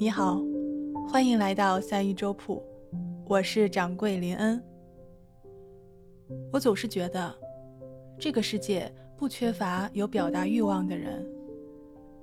[0.00, 0.40] 你好，
[1.08, 2.62] 欢迎来到三一粥铺，
[3.26, 4.62] 我是掌柜林恩。
[6.52, 7.34] 我总是觉得，
[8.16, 11.26] 这个世界不缺乏有表达欲望的人，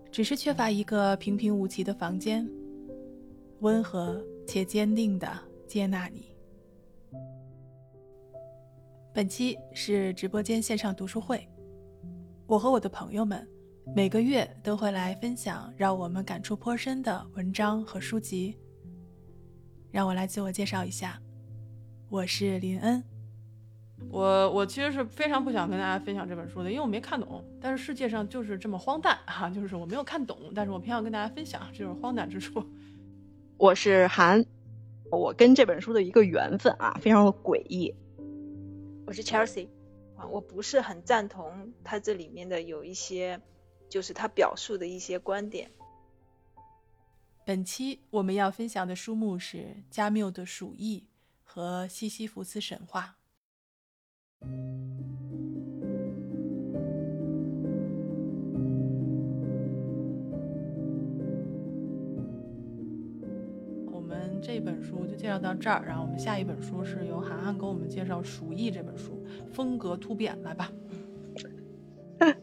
[0.10, 2.50] 只是缺乏一个平平无奇的房间，
[3.60, 5.28] 温和且坚定的
[5.68, 6.34] 接纳你。
[9.14, 11.46] 本期是直播间线上读书会，
[12.48, 13.46] 我和我的朋友们。
[13.94, 18.58] 每个月都会来分享让我们感触颇深的文章和书籍。
[19.92, 21.22] 让我来自我介绍一下，
[22.10, 23.04] 我是林恩。
[24.10, 27.44] 我我其实是非常不想跟大家分享这本书的，因为我没看懂。
[27.62, 32.66] 但是世界上就是这么荒诞 啊，就是我没有看懂，但是我偏要跟大家分享，这就是荒诞之处。
[33.58, 34.44] 我是韩，
[35.12, 37.94] 我跟这本书的一个缘分啊，非常的诡异。
[39.06, 39.70] 我是 Chelsea，
[40.18, 43.40] 啊，我不是很赞同它这里面的有一些。
[43.96, 45.72] 就是他表述的一些观点。
[47.46, 51.00] 本期我们要分享的书目是加缪的《鼠疫》
[51.46, 53.16] 和西西弗斯神话。
[63.94, 70.70] 我们这本书就介绍到这儿，然后我们下一本书是由涵涵给我们介绍《鼠疫》这本书，风格突变，来吧。
[72.20, 72.34] 对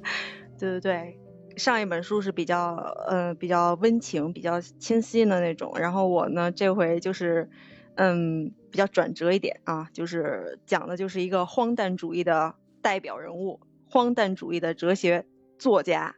[0.80, 1.18] 对对。
[1.56, 2.74] 上一本书是比较，
[3.06, 5.74] 呃，比较温情、比较清晰的那种。
[5.76, 7.50] 然后我呢，这回就是，
[7.94, 15.26] 嗯，比较转折一点啊，就是讲的就是一个荒诞主义的代表人物，荒诞主义的哲学
[15.58, 16.16] 作家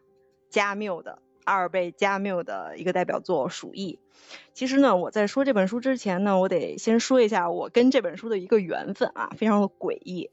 [0.51, 3.99] 加缪的阿尔贝加缪的一个代表作《鼠疫》。
[4.53, 10.31] 其实呢，我在说这本书之前呢，我得先说一下我跟这本书的一个缘分啊，非常的诡异。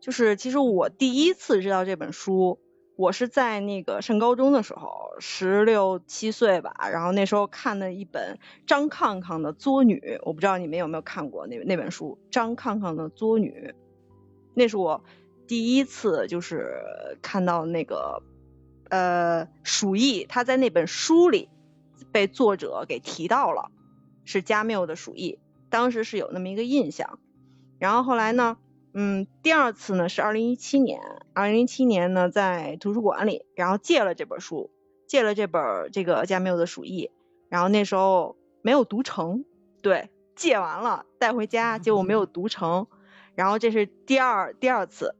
[0.00, 2.58] 就是其实我第一次知道这本书。
[2.98, 13.72] 我是在那个上高中的时候，十六七岁吧，然后那时候看的一本张抗抗的《作女》，我不知道你们有没有看过那那本书，张抗抗的《作女》，
[14.52, 15.04] 那是我
[15.46, 16.82] 第一次就是
[17.22, 18.24] 看到那个
[18.88, 21.48] 呃鼠疫，他在那本书里
[22.10, 23.70] 被作者给提到了，
[24.24, 25.38] 是加缪的鼠疫，
[25.70, 27.20] 当时是有那么一个印象，
[27.78, 28.56] 然后后来呢？
[28.94, 31.00] 嗯，第二次呢是二零一七年，
[31.34, 34.70] 二零一七年呢在图书馆里，然后借了这本书，
[35.06, 37.06] 借了这本这个加缪的《鼠疫》，
[37.48, 39.44] 然后那时候没有读成，
[39.82, 42.88] 对，借完了带回家，结果没有读成，
[43.34, 45.14] 然后这是第二第二次，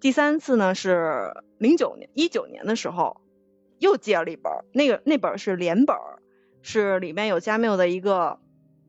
[0.00, 3.20] 第三次呢是零九年一九年的时候
[3.78, 5.94] 又借了一本，那个那本是连本，
[6.62, 8.40] 是里面有加缪的一个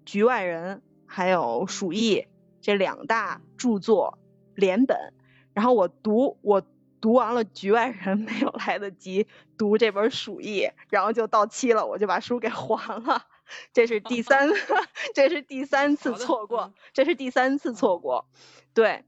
[0.10, 2.16] 《局外人》还有《鼠疫》
[2.62, 4.18] 这两大著作。
[4.56, 5.14] 连本，
[5.54, 6.64] 然后我读我
[7.00, 13.26] 读完了《局外人 》，没有来得及读这本《鼠疫》，然后就到期了，我就把书给还了。
[13.74, 14.50] 这是第三，
[15.14, 18.28] 这是第三次错过，这是第三次错过，
[18.74, 19.04] 对。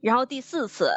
[0.00, 0.90] 然后第四次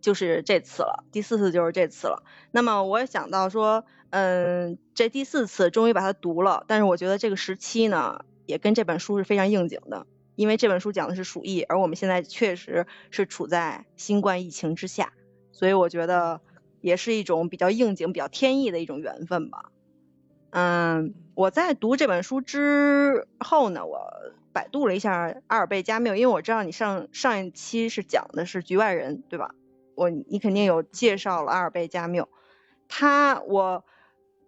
[0.00, 2.22] 就是这次了，第四次就是这次了。
[2.50, 10.06] 那么我也想到说，嗯，这第四次终于把它读了，但是我觉得这个时期呢，也跟这本书是非常应景的。
[10.34, 15.12] 因为这本书讲的是鼠疫，而我们现在确实是处在新冠疫情之下，
[15.52, 16.40] 所以我觉得
[16.80, 19.70] 也是一种比较应景、比较天意的一种缘分吧。
[20.50, 24.10] 嗯，我在读这本书之后呢，我
[24.54, 29.54] 百度了一下阿尔贝加缪，因为我知道你上上一期是讲的是局外人，对吧？
[29.94, 32.28] 我你肯定有介绍了阿尔贝加缪，
[32.88, 33.84] 他我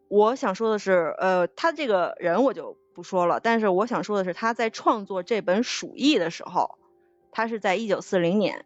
[0.09, 2.79] 我想说的是，呃，他这个人我就。
[2.95, 6.79] 不说了，但是我想说的是，他在创作这本《鼠疫》的时候，
[7.33, 8.65] 他是在一九四零年，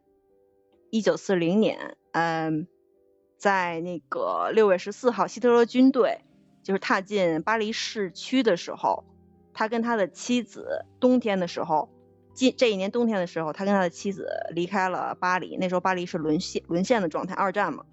[0.90, 2.68] 一九四零年，嗯，
[3.38, 6.20] 在那个六月十四号，希特勒军队
[6.62, 9.04] 就是踏进巴黎市区的时候，
[9.54, 11.88] 他跟他的妻子冬天的时候，
[12.34, 17.86] 今这一年冬天的时候，他跟他的妻子离开了巴黎，那时候巴黎是沦陷沦陷的状态，二战嘛。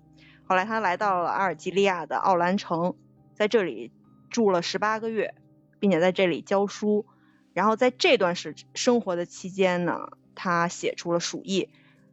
[0.47, 2.93] 后来他来到了阿尔及利亚的奥兰城，
[3.34, 3.93] 在这里
[4.29, 5.34] 住了十八个月。
[5.79, 7.05] 并且在这里教书，
[7.53, 11.63] 然后在这段时生活的期间呢，他写出了《鼠疫》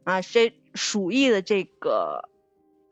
[0.03, 2.29] 啊，这《鼠疫》的这个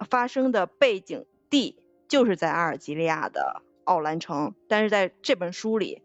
[0.10, 1.78] 发生的背景地
[2.08, 6.02] 就是在阿尔及利亚的奥兰城，但是在这本书里，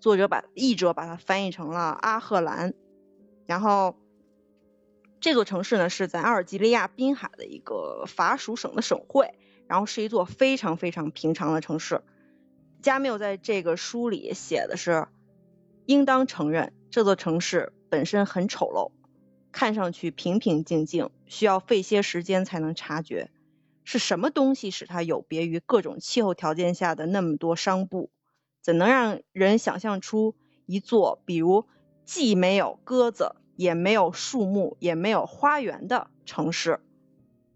[0.00, 2.74] 作者把译者把它翻译成了阿赫兰，
[3.46, 3.96] 然后
[5.20, 9.34] 这座城市呢是在阿尔及利亚滨海的一个法属省的省会，
[9.66, 12.02] 然后是一座非常非常平常的城市。
[12.86, 15.08] 加缪在这个书里写的是，
[15.86, 18.92] 应当承认这座城市本身很丑陋，
[19.50, 23.32] 看上去平平静静，需要费些时间才能察觉
[23.82, 28.08] 是什么东西使它有别于各种气候条件下的那么多商埠。
[28.62, 31.66] 怎能让人想象出一座比如
[32.04, 36.78] 既没有鸽子，也没有树木，也没有花园的城市？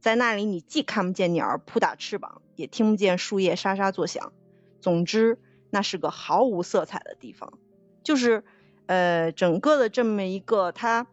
[0.01, 4.33] 在那里，你既看不见鸟儿扑打翅膀，也听不见树叶沙沙作响。
[4.81, 5.39] 总之，
[5.71, 7.59] 那是个毫无色彩的地方。
[8.03, 8.45] 就是，
[8.87, 11.07] 呃，整个的这么一个他，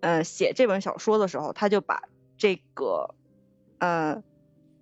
[0.00, 2.02] 呃，写这本小说的时候，他就把
[2.36, 3.14] 这个，
[3.78, 4.22] 呃，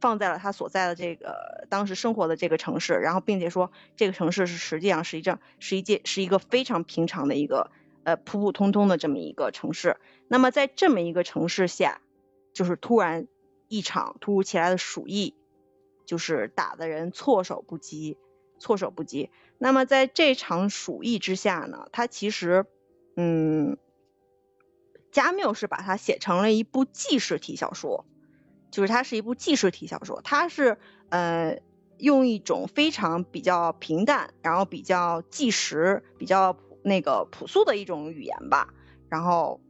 [0.00, 7.70] 放在了他所在的这个当时生活的这个城市，然后并且说这个城市是实际上是一张是一件是一个非常平常的一个
[8.04, 9.98] 呃普普通通的这么一个城市。
[10.28, 12.00] 那么在这么一个城市下，
[12.52, 13.28] 就是突然
[13.68, 15.34] 一场突如其来的鼠疫。
[16.06, 18.18] 就是打的人措手不及，
[18.58, 19.30] 措手不及。
[19.58, 22.66] 那么在这场鼠疫之下呢，他其实，
[23.16, 23.78] 嗯，
[25.12, 28.04] 加缪是把它写成了一部纪实体小说，
[28.70, 30.78] 就是它是一部纪实体小说，它是
[31.08, 31.60] 呃
[31.98, 38.74] 用一种非常比较平淡，然后比较纪实、比较那个朴素的一种语言吧，
[39.08, 39.60] 然后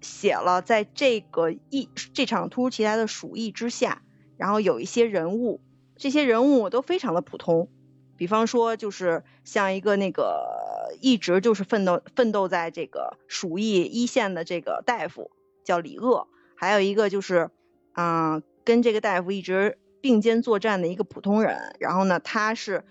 [0.00, 4.02] 写了在这个疫这场突如其来的鼠疫之下。
[4.38, 5.60] 然后有一些人物，
[5.96, 7.68] 这些人物都非常的普通，
[8.16, 15.32] 比方说就是像一个那个一直就是奋斗奋斗在这个鼠疫一线的这个大夫
[15.64, 17.50] 叫李鄂，还有一个就是
[17.94, 22.84] 嗯跟这个大夫一直并肩作战的一个普通人，然后呢他是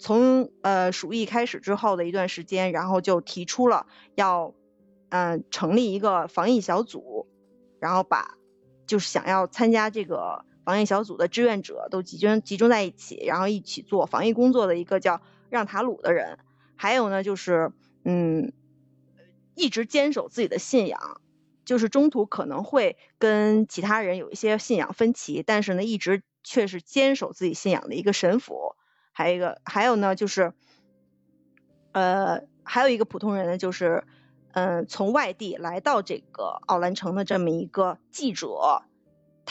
[0.00, 3.86] 从呃鼠疫开始之后的一段时间，然后就提出了
[4.16, 4.54] 要
[5.10, 7.28] 嗯成立一个防疫小组，
[7.78, 8.36] 然后把
[8.88, 10.44] 就是想要参加这个。
[10.70, 16.38] 防疫小组的志愿者都集中集中在一起，然后一起做防疫工作的一个叫让塔鲁的人，
[16.76, 17.72] 还有呢就是
[18.04, 18.52] 嗯，
[19.56, 21.20] 一直坚守自己的信仰，
[21.64, 28.76] 就是中途可能会跟其他人有一些信仰分歧，但是呢一直却是坚守自己信仰的一个神父，
[29.10, 30.52] 还有一个还有呢就是
[31.90, 34.04] 呃还有一个普通人呢就是
[34.52, 38.84] 嗯从外地来到这个奥兰城的这么一个记者。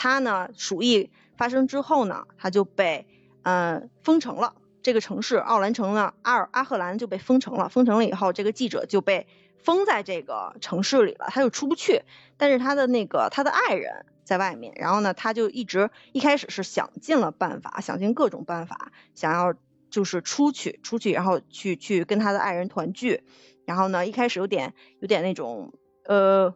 [0.02, 3.06] 他呢，鼠疫发生之后呢，他就被
[3.42, 4.54] 嗯封城了。
[4.82, 7.68] 这个城市奥兰城呢，阿尔阿赫兰就被封城了。
[7.68, 9.26] 封城了以后，这个记者就被
[9.58, 12.00] 封在这个城市里了，他就出不去。
[12.38, 19.52] 但是他的那个他的爱人在外面，然后呢，他就一直一开始是想尽了办法，想尽各种办法，想要
[19.90, 23.22] 就是出去出去，然后去去跟他的爱人团聚。
[23.66, 25.74] 然后呢，一开始有点有点那种
[26.06, 26.54] 呃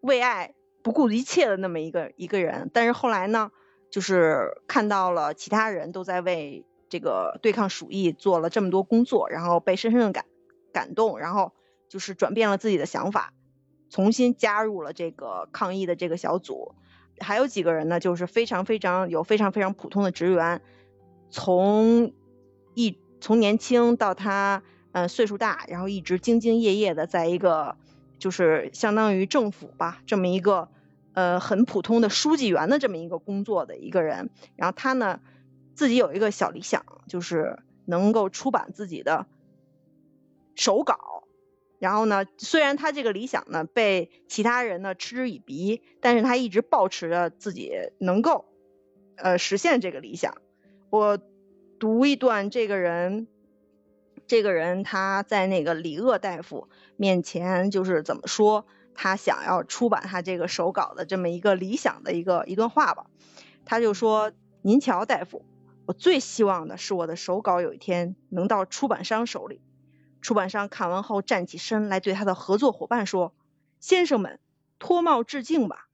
[0.00, 0.54] 为爱。
[0.90, 3.52] 不顾一切的那么一个一个人，但是后来呢，
[3.92, 10.24] 就是看到了其他人都在为这个对抗鼠疫做了这么多工作，然后被深深的感
[10.72, 11.52] 感动，然后
[11.88, 13.32] 就是转变了自己的想法，
[13.88, 16.74] 重新加入了这个抗疫的这个小组。
[17.20, 20.60] 还有几个人呢，就是非常非常有非常非常普通的职员，
[21.30, 22.14] 从
[22.74, 27.76] 一从年轻到他嗯岁数大，然后一直兢兢业业的在一个。
[28.18, 30.68] 就是相当于政府吧，这么一个
[31.20, 35.20] 呃很普通的书记员的这么一个工作的一个人，然后他呢
[35.74, 39.26] 自己有一个小理想，就是能够出版自己的
[40.54, 41.24] 手稿。
[41.78, 48.46] 然后呢，虽然他这个理想呢被其他人呢嗤之以鼻，但是他一直保持着自己能够
[49.16, 50.38] 呃实现这个理想。
[50.88, 51.18] 我
[51.78, 53.26] 读一段这个人。
[54.26, 58.64] 这个人他在那个李鄂大夫面前，就是怎么说，
[59.02, 63.06] 他想要出版他这个手稿的这么一个理想的一个一段话吧。
[63.64, 64.30] 他就说
[64.60, 65.46] ：“您瞧，大夫，
[65.86, 69.62] 我最希望的是我的手稿有一天能到出版商手里。
[70.20, 73.32] 出版商看完后站起身来，对他的合作伙伴说
[73.80, 74.38] ：‘先生们，
[74.78, 75.88] 脱帽致敬吧。’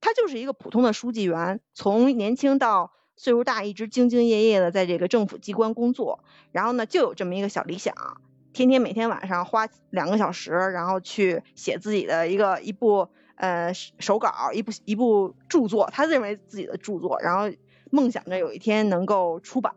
[0.00, 2.92] 他就是一个普通的书记员，从年轻到……
[3.16, 8.20] 岁数大，一直兢兢业业的在这个政府机关工作，然后呢，就有这么一个小理想，
[8.54, 17.54] 天天每天晚上花两个小时，然后去写自己的一个一部呃手稿，一部一部著作，他认为自己的著作，然后
[17.90, 19.74] 梦想着有一天能够出版，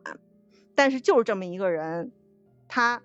[0.75, 2.12] 但是就是这么一个人，
[2.67, 3.01] 他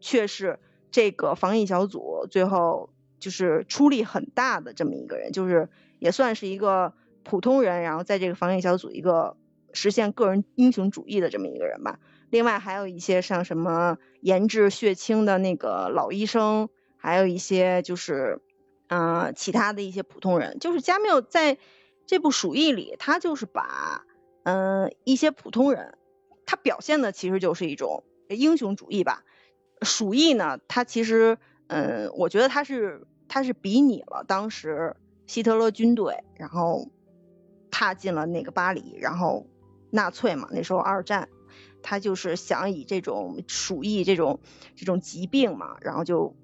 [0.00, 0.58] 却是
[0.90, 9.36] 这个防疫小组最后就是出力很大的这么一个人，就是也算是一个普通人，然后在这个防疫小组一个。
[9.72, 12.00] 实现个人英雄主义的这么一个人吧，
[12.30, 18.40] 另外还有一些像什么研制血清的那个老医生，还有一些就是
[18.88, 21.58] 嗯其他的一些普通人，就是加缪在
[22.06, 24.04] 这部《鼠疫》里，他就是把
[24.44, 25.98] 嗯一些普通人，
[26.46, 29.24] 他表现的其实就是一种英雄主义吧。
[29.84, 34.96] 《鼠疫》呢，他其实嗯，我觉得他是他是比拟了当时
[35.26, 36.88] 希特勒军队，然后
[37.70, 39.46] 踏进了那个巴黎，然后。
[39.92, 41.28] 纳粹嘛，那时候二战，
[41.82, 44.40] 他就是想以这种鼠疫这种
[44.76, 46.34] 这种疾病嘛，然后就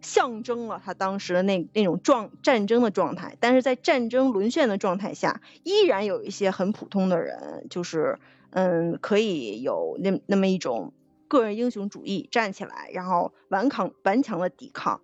[0.00, 3.36] 象征了他当时的那那种状战争的状态。
[3.40, 8.18] 但是在战争沦陷的状态下，依然有一些很普通的人，就是
[8.50, 10.92] 嗯，可以有那那么一种
[11.28, 15.00] 个人英雄主义，站起来，然后顽抗顽强的抵抗。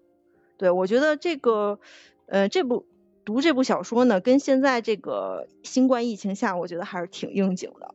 [0.58, 1.78] 对我觉得这个，
[2.26, 2.86] 呃，这部
[3.26, 7.94] 读这部小说呢，跟现在这个新冠疫情下，我觉得还是挺应景的。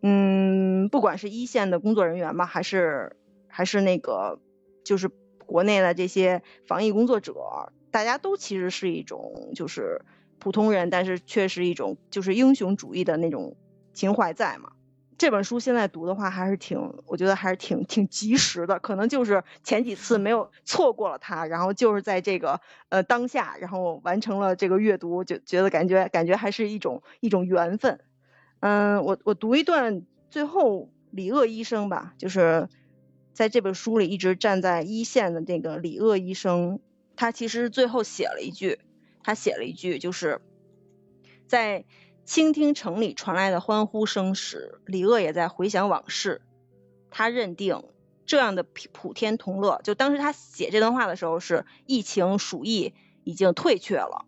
[0.00, 3.16] 嗯，不管是一线的工作人员吧，还是
[3.48, 4.38] 还是那个
[4.84, 5.10] 就是
[5.44, 7.34] 国内的这些防疫工作者，
[7.90, 10.02] 大家都其实是一种就是
[10.38, 13.56] 普通人，但是却是一种就是英雄主义的那种
[13.92, 14.72] 情怀在嘛。
[15.18, 18.78] 这本书现在读的话，还是挺，我觉得还是挺挺及时的。
[18.78, 27.98] 可能就是前几次没有错过了它，然后就是在这个呃当下，然后完成了这个阅读，就觉得感觉感觉还是一种一种缘分。
[28.60, 32.68] 嗯，我我读一段最后李鄂医生吧，就是
[33.32, 36.80] 在这本书里一直站在一线的这个李鄂医生，
[37.16, 38.78] 他其实最后写了一句，
[39.22, 40.40] 他写了一句，就是
[41.46, 41.84] 在。
[42.28, 46.42] 倾听城里传来的欢呼声时，李鄂也在回想往事。
[47.08, 47.84] 他认定
[48.26, 52.92] 这样的普天同乐，就当时他写这段话的时候，是疫情鼠疫
[53.24, 54.26] 已经退却了。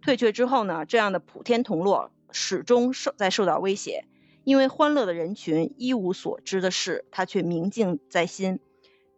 [0.00, 4.04] 退却之后呢，这样的普天同乐始终受在受到威胁，
[4.44, 8.60] 因为欢乐的人群一无所知的事，他却铭记在心。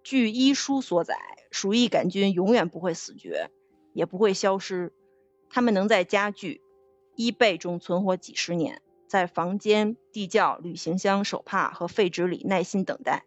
[0.02, 1.16] 据医书所载，
[1.50, 3.50] 鼠疫杆菌永远不会死绝，
[3.92, 4.92] 也不会消失，
[5.48, 6.60] 他们能在家具。
[7.14, 13.24] 衣被中存活几十年，在房间、地窖、旅行箱、手帕和废纸里耐心等待。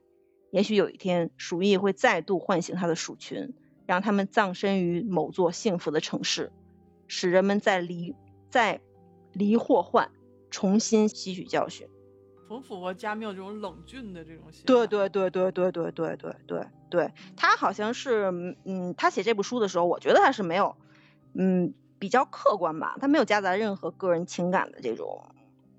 [0.49, 3.53] 也许有一天，鼠疫会再度唤醒它的鼠群，
[3.85, 6.51] 让他们葬身于某座幸福的城市，
[7.07, 8.15] 使人们在离
[8.49, 8.81] 在
[9.35, 10.09] 离祸患，
[10.49, 11.87] 重新吸取教训。
[12.49, 20.75] 很符合加缪这种冷峻的这种写对对对对对对对对对对，他好像是嗯，他写这部书的时候，我觉得他是没有
[21.33, 21.75] 嗯。
[21.97, 25.31] 比较客观吧，他没有夹杂任何个人情感的这种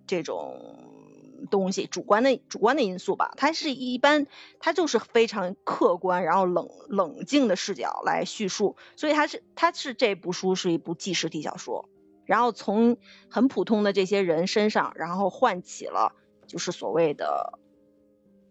[0.07, 3.35] 这种东西，主观的主观的因素吧。
[3.37, 4.27] 他是一般，
[4.59, 11.87] 他就是非常客观，然后冷冷静的视角来叙述，所以他是他是这部书是一部纪实体小说，
[12.27, 12.99] 然后从
[13.31, 16.15] 很普通的这些人身上，然后唤起了
[16.47, 17.59] 就是所谓的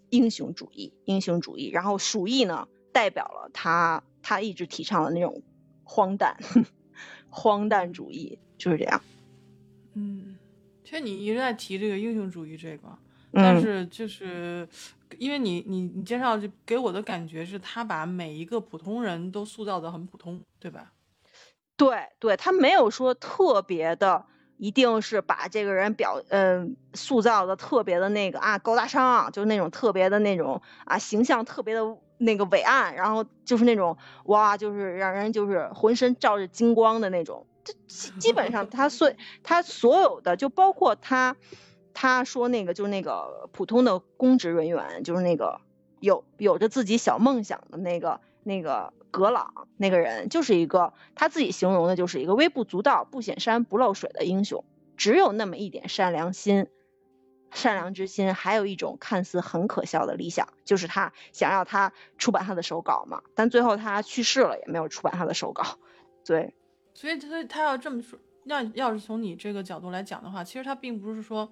[0.10, 5.44] 英雄主义，英雄主义，然后鼠疫呢代表了他他一直提倡的那种
[5.84, 6.38] 荒诞。
[7.30, 9.02] 荒诞主义就是这样。
[9.94, 10.38] 嗯，
[10.86, 12.98] 其实你一直在提这个英雄主义这个，
[13.34, 14.66] 但是就是
[15.20, 20.94] 因为你你你介绍就给我的感觉是他把每一个普通人都塑造的很普通，对吧？
[21.78, 24.26] 对对，他没有说特别的，
[24.58, 31.98] 一定是把这个人表嗯塑造的特别的那个啊高大上，就是那种特别的那种啊形象特别的。
[32.18, 37.46] 那个伟岸，然后就是那种哇，就是让人就是浑身照着金光的那种。
[37.66, 39.12] 这基基本上他所
[39.44, 41.36] 他所有的，就包括他
[41.94, 45.60] 他说那个就是那个普通的公职人员，就是那个
[46.00, 54.64] 有有着自己小梦想的那个那个格朗那个人，就是一个他自己形容的就是一个微不足道、不显山不漏水的英雄，
[54.96, 56.68] 只有那么一点善良心。
[57.52, 63.22] 善良之心，还有一种看似很可笑的理想，就是他想要他出版他的手稿嘛。
[63.34, 65.64] 但最后他去世了，也没有出版他的手稿。
[66.26, 66.54] 对，
[66.94, 71.50] 所以他他要这么说，要要是从你这个角度来讲的话，其实他并不是说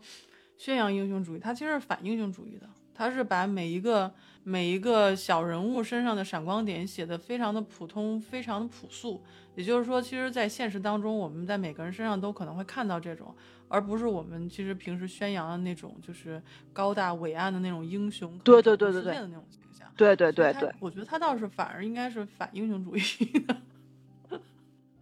[0.57, 2.67] 宣扬英雄主义，他其实是反英雄主义的。
[2.93, 9.23] 他是把每一个每一个小人物身上的闪光点写的非常的普通，非常的朴素。
[9.55, 13.33] 也就是说，其实，在现实当中，我们在每个人身上都可能会看到这种。
[13.69, 19.87] 而不是我们其实平时宣扬的那种，就是高大伟岸的那种英雄，对对对对对的那种形象。
[19.95, 23.01] 对对对对，我觉得他倒是反而应该是反英雄主义
[23.47, 23.57] 的。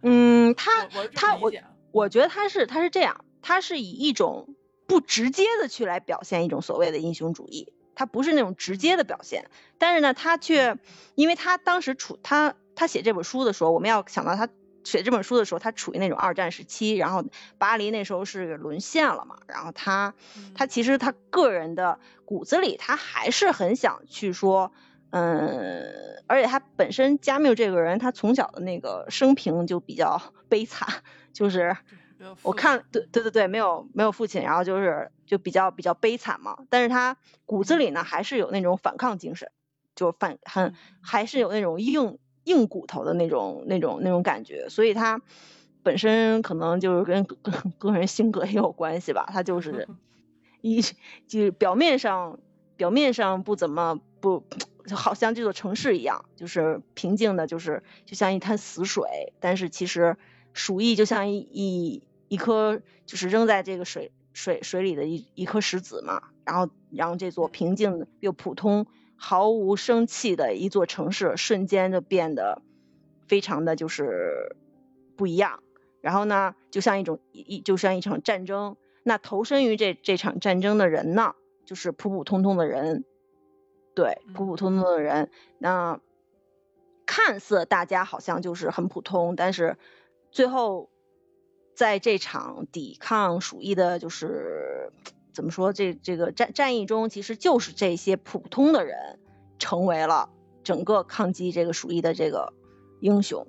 [0.02, 1.52] 嗯，他他我
[1.90, 4.54] 我觉得他是他是这样，他是以一种
[4.86, 7.72] 不直接的去来表现一种所谓的英雄主义，
[8.02, 10.76] 他不是那种直接的表现，但是呢，他却
[11.14, 14.48] 因为他当时处他他写这本书的时候，我们要想到他。
[14.84, 17.24] 写这本书的时候，他处于那种二战时期，然后
[17.56, 20.12] 巴黎那时候是沦陷了嘛，然后他
[20.56, 24.72] 他其实他个人的骨子里，他还是很想去说，
[25.10, 30.88] 嗯，而且他本身加缪这个人，他从小的那个生平就比较悲惨，
[31.32, 31.76] 就是
[32.42, 39.50] 我看对对对对，没有没有父亲，然后就是就比较比较悲惨嘛，但是他骨子里呢还是有那种反抗精神，
[39.94, 42.18] 就反很还是有那种硬。
[42.44, 45.22] 硬骨头的那种、那种、那种感觉，所以他
[45.84, 47.24] 本身可能就是跟
[47.78, 49.28] 个人性格也有关系吧。
[49.32, 49.86] 他就 是
[50.60, 52.40] 一，就是表面上
[52.76, 54.42] 表面上不怎么不，
[54.88, 59.32] 就好像这座城市一样，就是平静的，就是就像一滩死水。
[59.38, 60.16] 但是其实
[60.52, 62.02] 鼠疫就像一一
[62.32, 68.86] 一颗，就是扔在这个水水水里的一一颗石子嘛，然后让这座平静又普通、
[69.16, 72.62] 毫无生气的一座城市瞬间就变得
[73.28, 74.56] 非常的就是
[75.14, 75.62] 不一样。
[76.00, 78.78] 然后呢，就像一种一就像一场战争。
[79.02, 81.34] 那投身于这这场战争的人呢，
[81.66, 83.04] 就是普普通通的人，
[83.94, 85.30] 对，普普通通的人。
[85.58, 86.00] 那
[87.04, 89.76] 看似大家好像就是很普通，但是
[90.30, 90.88] 最后
[91.74, 94.92] 在这场抵抗鼠疫的，就是
[95.32, 99.18] 怎么说这这个战战役中，其实就是这些普通的人
[99.58, 100.28] 成为了
[100.62, 102.52] 整个抗击这个鼠疫的这个
[103.00, 103.46] 英雄。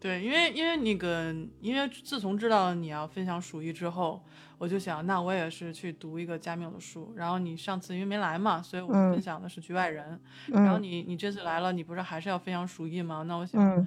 [0.00, 4.20] 对，因为因为那个，因为自从知道你要分享鼠疫之后，
[4.58, 7.12] 我就想，那我也是去读一个加缪的书。
[7.14, 10.20] 然后你上次因为没来嘛，所以我们分享的是《局外人》。
[10.52, 13.22] 然后你你这次来了，你不是还是要分享鼠疫吗？
[13.28, 13.86] 那我想，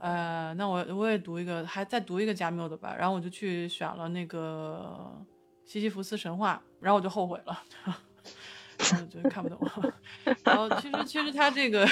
[0.00, 2.96] 呃，那我我也读一个，还再读一个加缪的吧。
[2.98, 5.14] 然后我就去选了那个
[5.70, 7.62] 《西西弗斯神话》，然后我就后悔了。
[8.92, 9.58] 我觉得看不懂，
[10.44, 11.86] 然后其实其实他这个，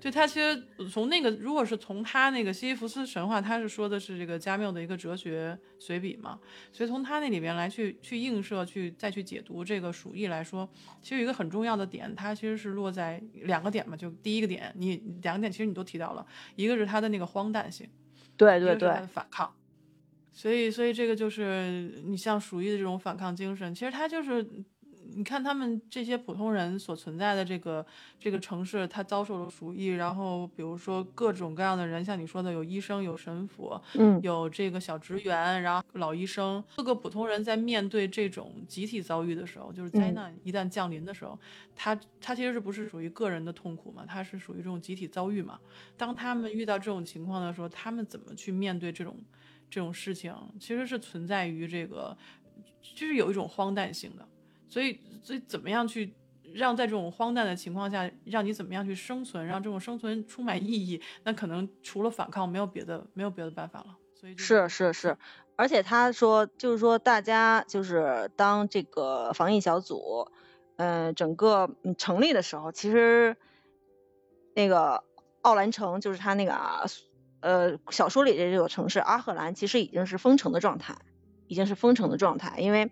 [0.00, 6.38] 就他其实从那个，如果是从他那个西西弗斯神话，他是说的是这个加缪的一个哲学随笔嘛，
[6.72, 10.68] 所以从他那里边来去去映射，去再去解读这个鼠疫来说，
[11.00, 17.88] 其实有一个很重要的点，它其实是落在两个点嘛，就第一个点，你两个点其实你都提到了，一个是它的那个荒诞性，
[18.36, 19.54] 对对对，反抗，
[20.32, 24.44] 所以所以这个就是你像鼠疫的这种反抗精神，其实它就是。
[25.14, 27.84] 你看他们这些普通人所存在的这个
[28.18, 41.38] 这个城市，他遭受了鼠疫，然后比如说各种各样的人，像你说的有医生、有神父，嗯，有这个小职员，然后老医生，各个普通人在面对这种集体遭遇的时候，就是灾难一旦降临的时候，
[41.74, 44.04] 他他其实是不是属于个人的痛苦嘛？
[44.06, 45.58] 他是属于这种集体遭遇嘛？
[45.96, 49.16] 当他们遇到这种情况的时候，他们怎么去面对这种
[49.70, 50.34] 这种事情？
[50.58, 52.16] 其实是存在于这个，
[52.82, 54.26] 就是有一种荒诞性的。
[54.68, 56.14] 所以，所以怎么样去
[56.54, 61.00] 让在这种荒诞的情况下，让你怎么样去生存，让这种生存充满意义？
[61.24, 63.96] 那可能除了反抗，没有别的，没有别的办法了。
[64.14, 65.18] 所以是是是，
[65.56, 70.30] 而且他说，就是说大家就是当这个防疫小组，
[70.76, 73.36] 嗯，整个成立的时候，其实
[74.54, 75.04] 那个
[75.42, 76.86] 奥兰城就是他那个啊
[77.40, 80.96] 呃小说里的这个城市阿赫兰，其实已经是封城的状态，
[81.48, 82.90] 已经是封城的状态，因为。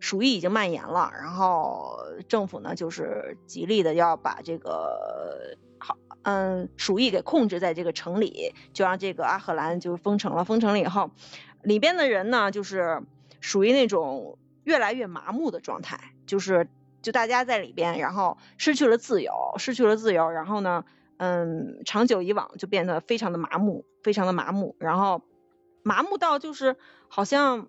[0.00, 10.44] 鼠疫已经蔓延了，然后政府呢就是极力的要把这个好，嗯，鼠疫给控制在这个城里，就让这个阿赫兰就封城了。
[10.44, 11.12] 封城了以后，
[11.62, 13.04] 里边的人呢就是
[13.40, 16.68] 属于那种越来越麻木的状态，就是
[17.00, 20.84] 就大家在里边，然后失去了自由，失去了自由，然后呢，
[21.18, 25.22] 嗯，长久以往就变得非常的麻木，非常的麻木，然后
[25.84, 26.74] 麻木到就是
[27.06, 27.68] 好像。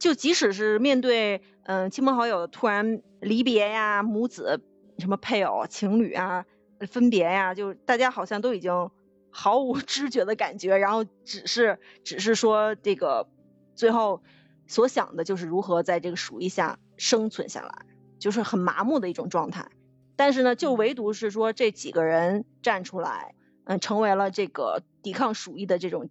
[0.00, 4.62] 就即使是面对嗯亲朋好友突然离别呀，母子
[4.98, 6.46] 什么配偶情侣啊
[6.88, 8.90] 分别呀，就大家好像都已经
[9.30, 13.28] 毫无 知觉的感觉，然后只是只是说这个
[13.74, 14.22] 最后
[14.66, 17.84] 所想的就是如何在这个鼠疫下生存下来，
[18.18, 19.70] 就是很麻木的一种状态。
[20.16, 23.34] 但是呢，就唯独是说这几个人站出来，
[23.64, 26.08] 嗯，成为了这个抵抗鼠疫的这种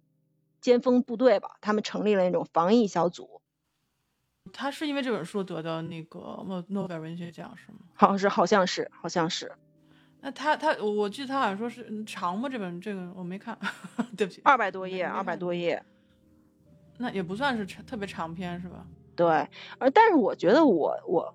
[0.60, 3.39] 尖峰部队吧，他们成立了那种防疫小组。
[4.52, 7.78] 他是因为这本书得到那个诺诺贝尔文学奖是吗？
[7.94, 9.52] 好像是，好像是，好像是。
[10.20, 12.48] 那他他，我记得他好像说是长吗？
[12.48, 13.58] 这本这个我没看，
[14.16, 14.40] 对不起。
[14.44, 15.82] 二百多页，二百多页。
[16.98, 18.86] 那也不算是特别长篇是吧？
[19.16, 21.34] 对，而但是我觉得我我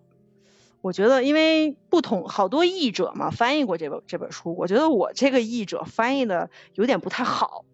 [0.81, 7.65] 我觉得，因为不同好多译者嘛，翻译过这本这本书，我觉得我这个译者翻译的有点不太好。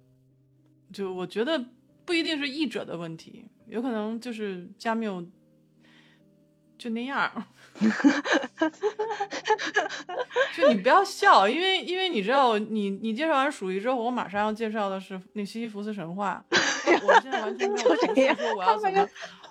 [0.93, 1.65] 就我觉得
[2.05, 3.45] 不一定是译者的问题。
[3.67, 5.23] 有可能就是加缪
[6.77, 7.31] 就那样，
[10.57, 19.09] 就你不要笑，因为因为你知道，你你介绍完鼠疫之后，我马上要介绍的是那西西弗斯神话， 我现在完全没有头绪说我要怎么，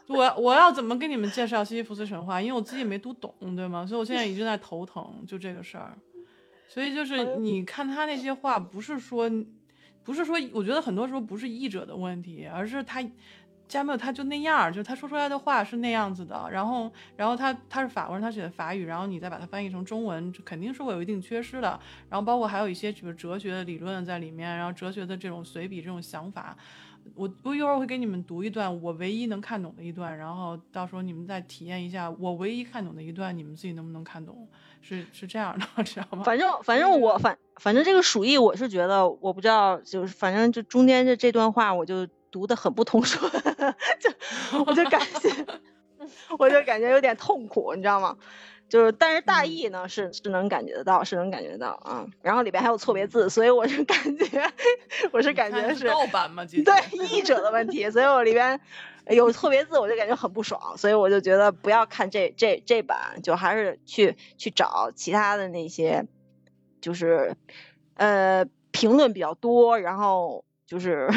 [0.08, 3.86] 我我要怎么跟你们介绍西西弗斯神话，因为我自己没读懂，对吗？
[3.86, 5.96] 所以我现在一直在头疼，就这个事儿。
[6.66, 9.30] 所以就是你看他那些话，不是说
[10.04, 13.02] 不是说，我觉得很多时候不是译者的问题，而是他。
[13.70, 21.78] 加缪他就那样，就他说出来的话是那样子的，然后，然后他他是法国人，他写的法语，然后你再把它翻译成中文，肯定是会有一定缺失的。
[22.08, 26.56] 然后包括还有一些比如哲学的理论在里面，然后哲学的这种随笔这种想法，
[27.14, 34.48] 我我一会儿会给你们读一段我唯一能看懂的一段，然后到时候你们再体验一下我唯一看懂的一段，你们自己能不能看懂？
[34.82, 36.24] 是是这样的， 知道吗？
[36.24, 43.30] 反正反正我反反正这个鼠疫，我是觉得我不知道，就是反正就中间这这段话，我就读的很不通顺，
[44.00, 44.10] 就
[44.64, 45.46] 我就感觉
[46.38, 48.16] 我就感觉有点痛苦，你知道吗？
[48.68, 52.06] 就是，但是大意呢是是能感觉得到，是能感觉得到啊。
[52.22, 54.52] 然后里边还有错别字，所以我就感觉
[55.10, 56.44] 我是感觉 是盗版吗？
[56.46, 58.60] 对译者的问题，所以我里边
[59.08, 66.06] 有错别字，我就感觉很不爽，所以我就觉得不要看这这这版，就还是去去找其他的那些，
[66.80, 67.36] 就是
[67.94, 71.10] 呃评论比较多，然后就是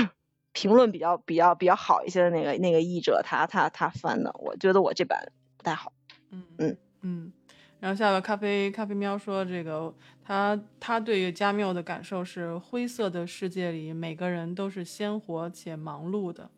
[0.54, 5.20] 评论比较比较比较好一些的那个那个译者，他他他翻的，我觉得我这版
[5.58, 5.92] 不太好。
[6.32, 7.34] 嗯嗯嗯。
[7.80, 16.50] 然后下个咖啡咖啡喵说，这个他他对于加缪的感受是，灰色的世界里每个人都是鲜活且忙碌的。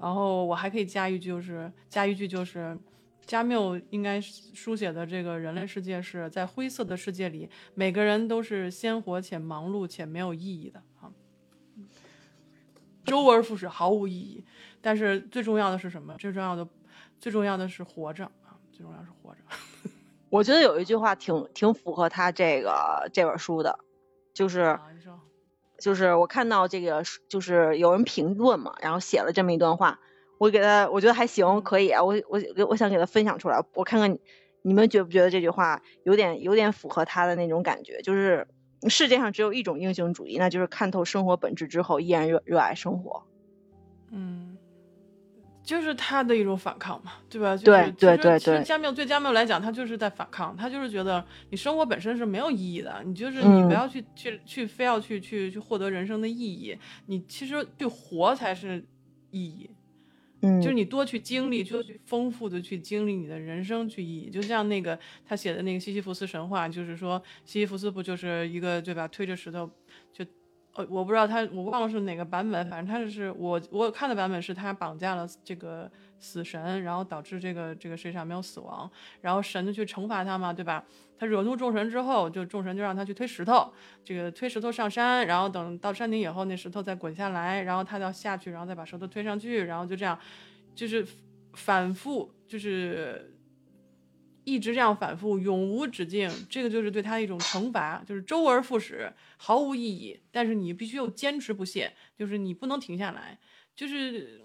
[0.00, 2.76] 然后我还可以加一句，就是加一句就是，
[3.24, 10.82] 加缪应该书写的这个人类世界是在灰色的世界里，每个人都是鲜活且忙碌且没有意义的啊，
[13.08, 14.44] 周而复始，毫无意义。
[14.80, 16.14] 但是最重要的是什么？
[16.18, 16.68] 最重要的
[17.18, 19.38] 最重要的是活着啊，最重要是活着。
[20.30, 23.78] 我觉得有一句话挺挺符合他这个这本书的，
[24.34, 24.82] 就是、啊、
[25.78, 29.98] 就是我看到这个就是有人评论嘛，然后写了这么一段话，
[30.38, 34.18] 我给他我觉得还行，可以啊，我我我想给他分享出来，我看看
[34.60, 38.46] 你们觉不觉得这句话有点有点符合他的那种感觉，就是
[38.88, 43.22] 世界上只有一种英雄主义，那就是看透生活本质之后依然热热爱生活。
[44.10, 44.56] 嗯。
[45.60, 47.54] 就是他的一种反抗嘛，对吧？
[47.58, 48.62] 对对对对。
[48.62, 58.82] 加缪对加缪来讲，他就是在反抗，他就是觉得你生活本身是没有意义的，你就是嗯你不要去、去去非要去去去获得人生的意义，你其实去活才是
[59.30, 59.68] 意义。
[60.40, 64.30] 嗯，就是你多去经历，就去丰富的去经历你的人生去意义。
[64.30, 69.68] 就像那个他写的那个西西弗斯神话，就是说西西弗斯不就是一个对吧，推着石头。
[70.78, 78.88] 呃，我不知道他，我忘了是哪个版本，反正他就是我我看的版本是他绑架了这个死神，然后导致这个这个世界上没有死亡，
[79.20, 80.84] 然后神就去惩罚他嘛，对吧？
[81.18, 83.72] 他惹怒众神之后，就众神就让他去推石头，
[84.04, 90.16] 这个推石头上山，然后等到山顶以后，那石头再滚下来，然后他要下去，然后再把石头推上去，然后就这样，
[90.76, 91.04] 就是
[91.54, 93.34] 反复，就是。
[94.48, 100.18] 一直这样反复，永无止境，这个就是对他的一种惩罚，就是周而复始，毫无意义。
[100.30, 103.38] 但是你必须又坚持不懈，就是你不能停下来，
[103.76, 104.40] 就是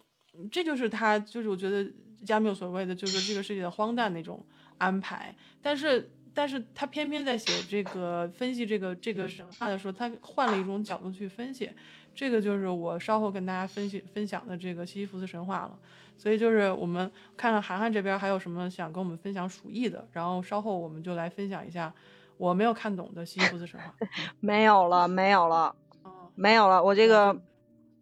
[0.51, 1.89] 这就是他，就是我觉得
[2.25, 4.45] 加缪所谓的，就是这个世界的荒诞那种
[4.77, 5.35] 安排。
[5.61, 11.69] 但是，但是他偏偏在写这个分析这个这个神话的时候，他换了一种角度去分析，
[12.13, 15.77] 这个就是我稍后跟大家分析分享的这个西西弗斯神话了。
[16.15, 21.93] 所以就是我们看看涵涵这边还有什么想跟我们分享鼠疫的，然后稍后我们就来分享一下
[22.37, 23.93] 我没有看懂的西西弗斯神话。
[24.39, 27.41] 没有了，没有了，哦、没有了，我这个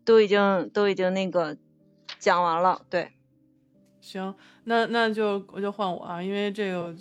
[0.03, 1.57] 都已经都已经那个
[2.19, 2.81] 讲完了。
[2.89, 3.13] 对，
[4.01, 6.93] 行，那那就我就换我啊，因为这个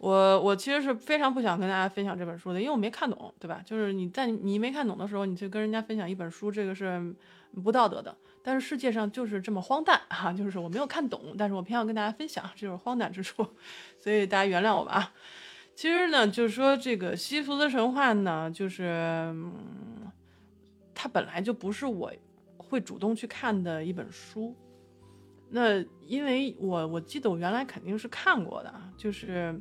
[0.00, 3.60] 我我其实是非常不想跟大家分享这本书的，因为我没看懂，对吧？
[3.66, 7.14] 就是你在你没看懂的时候，你去跟人家分享一本书，这个是
[7.62, 8.16] 不道德的。
[8.42, 13.46] 但是世界上就是这么荒诞哈、啊，就是我没有看懂，但是我偏要跟大家分享，这就是荒诞之处，
[13.98, 15.12] 所以大家原谅我吧啊。
[15.74, 18.84] 其实呢，就是说这个西弗斯神话呢，就是、
[19.34, 19.52] 嗯、
[20.94, 22.10] 它本来就不是我
[22.56, 24.56] 会主动去看的一本书。
[25.50, 29.60] 那因为我我记得我原来肯定是看过的，就是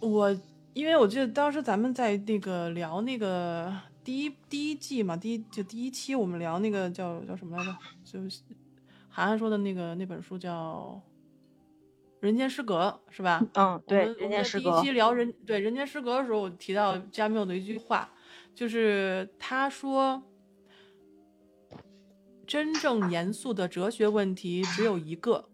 [0.00, 0.40] 我
[0.72, 3.72] 因为我记得当时咱们在那个聊那个。
[4.02, 7.76] 第一第一季嘛，第一就第一期我们聊那个叫叫什么来着？
[8.02, 8.40] 就是
[9.10, 11.00] 涵涵说的那个那本书叫
[12.26, 13.46] 《人间失格》，是吧？
[13.52, 14.70] 嗯，对，《人间失格》。
[14.72, 18.10] 第一期聊人对《人间失格》的时候，我提到加缪的一句话，
[18.54, 20.22] 就是他说
[22.48, 25.50] ：“真正严肃的哲学问题只有一个，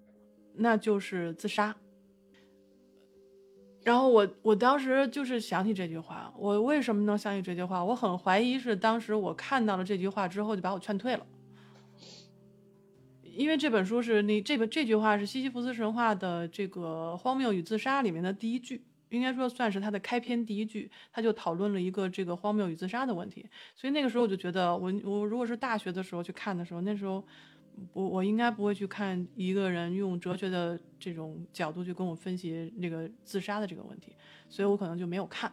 [0.54, 1.76] 那就是自杀。”
[3.86, 7.84] 然后我我当时就是想起这句话，我为什么能想起这句话？
[7.84, 11.24] 我很怀疑是当时我看到了这句话之后就把我劝退了，
[13.22, 23.48] 因为这本书是那这本这句话是西西弗斯神话的这个《荒谬与自杀》里面的第一句，应该说算是它的开篇第一句，他就讨论了一个这个荒谬与自杀的问题。
[23.76, 27.24] 所以那个时候我就觉得，我我如果是大学的时候去看的时候，那时候。
[27.92, 34.12] 我我应该不会去看一个人用哲学的这种角度去跟我分析那个自杀的这个问题，
[34.48, 35.52] 所以我可能就没有看。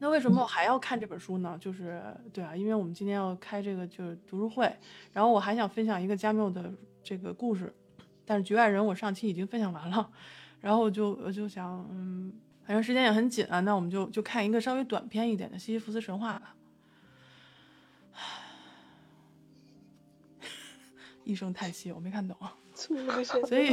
[0.00, 1.58] 那为什么我还要看这本书呢？
[1.60, 2.00] 就是
[2.32, 4.72] 对啊，因为我们今天要开这个就是读书会，
[5.12, 7.74] 然后我还想分享一个加缪的这个故事，
[8.24, 10.08] 但是《局外人》我上期已经分享完了，
[10.60, 16.54] 然后我就我就想，嗯，反正时间也很紧啊，那我们就就看一个稍微短篇一点的《西西弗斯神话》吧。
[21.28, 22.34] 一声叹息，我没看懂。
[22.74, 22.96] 所
[23.58, 23.70] 以，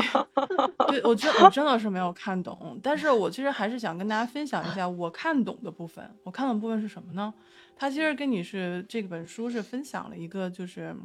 [0.88, 6.04] 对我真我真的是没有看懂，但是我其实还是想跟大家分享一下我看懂的部分。
[6.24, 7.34] 我看懂的部分是什么呢？
[7.78, 10.96] 他其实跟你是这本书是分享了一个，就是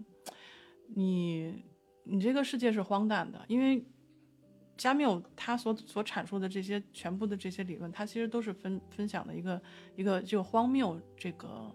[0.95, 1.63] 你
[2.05, 3.85] 你这个世界是荒诞的，因为
[4.79, 9.61] 加缪他所所阐述的这些全部的这些理论，他其实都是分分享的一个
[9.95, 11.71] 一个就荒谬这个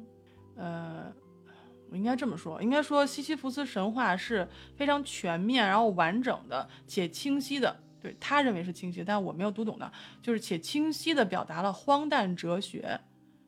[0.55, 1.13] 呃。
[1.95, 7.75] 应该这么说，应该说西西弗斯神话是非常全面，然后完整的且清晰的。
[8.01, 12.99] 对他认为是清晰，但我没有读懂的，就是且清晰的表达了荒诞哲学，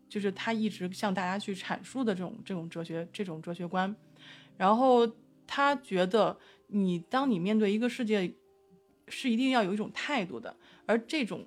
[0.09, 3.95] 就是他一直向大家去阐述的这种这种哲学这种哲学观。
[4.57, 5.07] 然后
[5.45, 8.33] 他觉得你当你面对一个世界，
[9.09, 10.55] 是一定要有一种态度的，
[10.87, 11.45] 而这种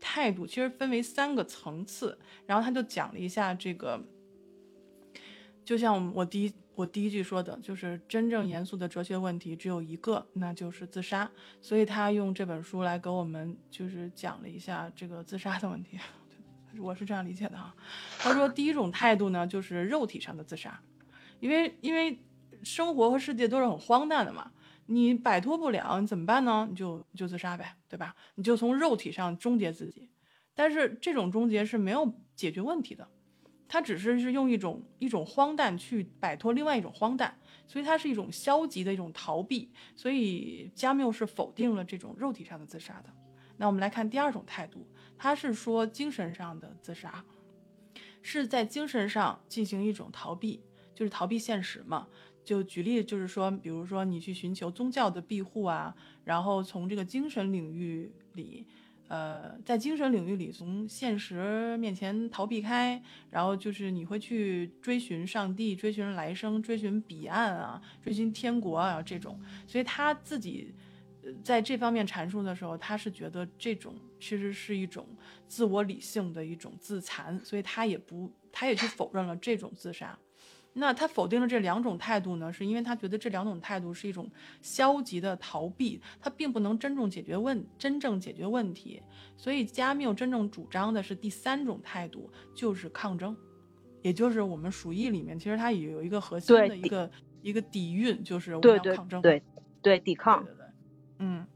[0.00, 2.18] 态度其实分为三个层次。
[2.46, 4.02] 然后他就讲了一下这个。
[5.64, 11.30] 就像我第一我第一句说的，就是真正严肃的哲学问题只有一个，那就是自杀。
[11.60, 15.98] 所以他用这本书来给我们就是讲了一下这个自杀的问题，
[16.78, 17.74] 我是这样理解的哈。
[18.18, 20.80] 他说第一种态度呢，就是肉体上的自杀，
[21.40, 22.18] 因为因为
[22.62, 24.50] 生活和世界都是很荒诞的嘛，
[24.86, 26.66] 你摆脱不了，你怎么办呢？
[26.68, 28.14] 你就就自杀呗，对吧？
[28.34, 30.10] 你就从肉体上终结自己，
[30.54, 33.08] 但是这种终结是没有解决问题的。
[33.66, 39.70] 它只是是用一种一种荒诞去摆脱另外一种荒诞，所以它是一种消极的一种逃避。
[39.96, 43.10] 所以加缪是否定了这种肉体上的自杀的。
[43.56, 47.24] 那我们来看第二种态度，他是说精神上的自杀，
[48.22, 50.60] 是在精神上进行一种逃避，
[50.94, 52.08] 就是逃避现实嘛。
[52.44, 58.66] 就举例，就是说，比如说你去寻求宗教的庇护啊，然后从这个精神领域里。
[59.08, 69.38] 呃，在精神领域里，从现实面前逃避开，然后就是你会去追寻上帝、追寻来生、追寻彼岸啊，追寻天国啊这种。
[69.66, 70.74] 所以他自己
[71.42, 75.06] 在这方面阐述的时候，他是觉得这种其实是一种
[75.46, 80.18] 自我理性的一种自残，所以他也不，他也去否认了这种自杀。
[80.76, 84.28] 那他否定了这两种态度呢，是因为他觉得这两种态度是一种
[84.60, 89.00] 消极的逃避，他并不能真正解决问真正解决问题。
[89.36, 93.36] 所以加缪真正主张的是第三种态度，就是抗争，
[94.02, 97.10] 也就是我们鼠疫里面其实它也有一个核心的一个
[97.40, 99.42] 一个底蕴，就是我们要抗争，对
[99.80, 100.66] 对抵抗，对对对，
[101.18, 101.46] 嗯。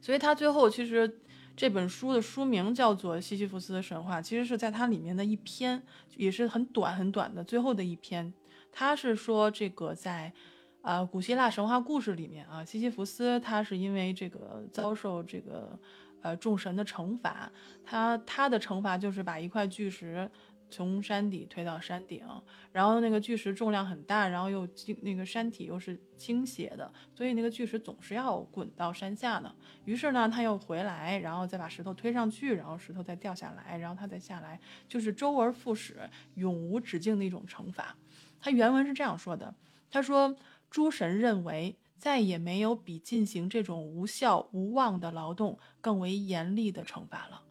[0.00, 1.20] 所以他最后其实。
[1.60, 5.82] 这本书的书名叫做《西西弗斯的神话》，其实是在它里面的一篇，
[6.16, 8.32] 也是很短很短的最后的一篇。
[8.72, 10.32] 他是说这个在，
[10.80, 15.78] 呃，古希腊神话故事里面啊，西西弗斯他是因为这个遭受这个，
[16.22, 17.52] 呃，众神的惩罚，
[17.84, 20.30] 他他的惩罚就是把一块巨石。
[20.70, 22.24] 从山底推到山顶，
[22.72, 24.66] 然后那个巨石重量很大，然后又
[25.02, 29.54] 那个山体又是倾斜的，所以那个巨石总是要滚到山下的。
[29.84, 37.96] 于是呢，他又回来，然后再把石头推上去，然后石头再掉下来，然后他再下来，就是周而复始，永无止境的一种惩罚。
[38.40, 39.54] 他原文是这样说的：
[39.90, 40.36] 他说，
[40.70, 47.42] 诸神认为再也没有比进行这种无效无望的劳动更为严厉的惩罚了。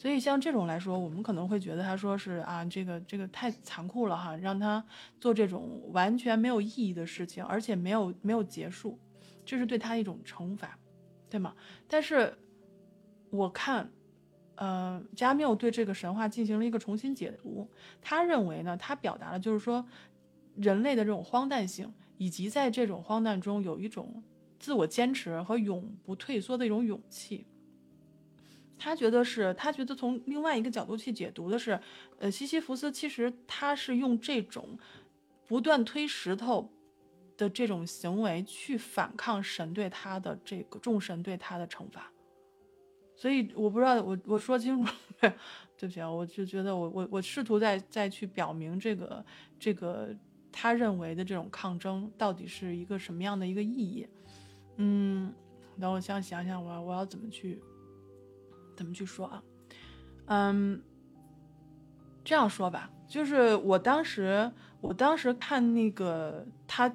[0.00, 4.82] 所以像这种来说，我们可能会觉得他说是啊，这个这个太残酷了哈，让他
[5.20, 8.98] 做这种完全没有意义的事情，而且没有没有结束，
[9.44, 10.78] 这是对他一种惩罚，
[11.28, 11.54] 对吗？
[11.86, 12.34] 但是
[13.28, 13.92] 我看，
[14.54, 17.68] 呃，加缪对这个神话进行了一个重新解读，
[18.00, 19.84] 他认为呢，他表达了就是说
[20.56, 24.24] 人类的这种荒诞性，以及在这种荒诞中有一种
[24.58, 27.46] 自我坚持和永不退缩的一种勇气。
[28.82, 31.78] 他觉得是，他觉得从另外一个角度去解读的是，
[32.18, 34.78] 呃，西西弗斯其实他是用这种
[35.46, 36.66] 不断推石头
[37.36, 42.10] 的这种行为去反抗神对他的这个众神对他的惩罚，
[43.14, 44.90] 所以我不知道我我说清楚
[45.20, 45.30] 没？
[45.76, 49.24] 对不起啊，我就觉得我我我试图再再去表明这个
[49.58, 50.14] 这个
[50.50, 54.06] 他认为的这种抗争到底是一个什么样的一个意义？
[54.76, 55.32] 嗯，
[55.78, 57.62] 等我想想想，我我要怎么去。
[58.80, 59.42] 怎么去说啊？
[60.24, 60.82] 嗯，
[62.24, 66.90] 这样说吧，就是我当时，我当时看那个他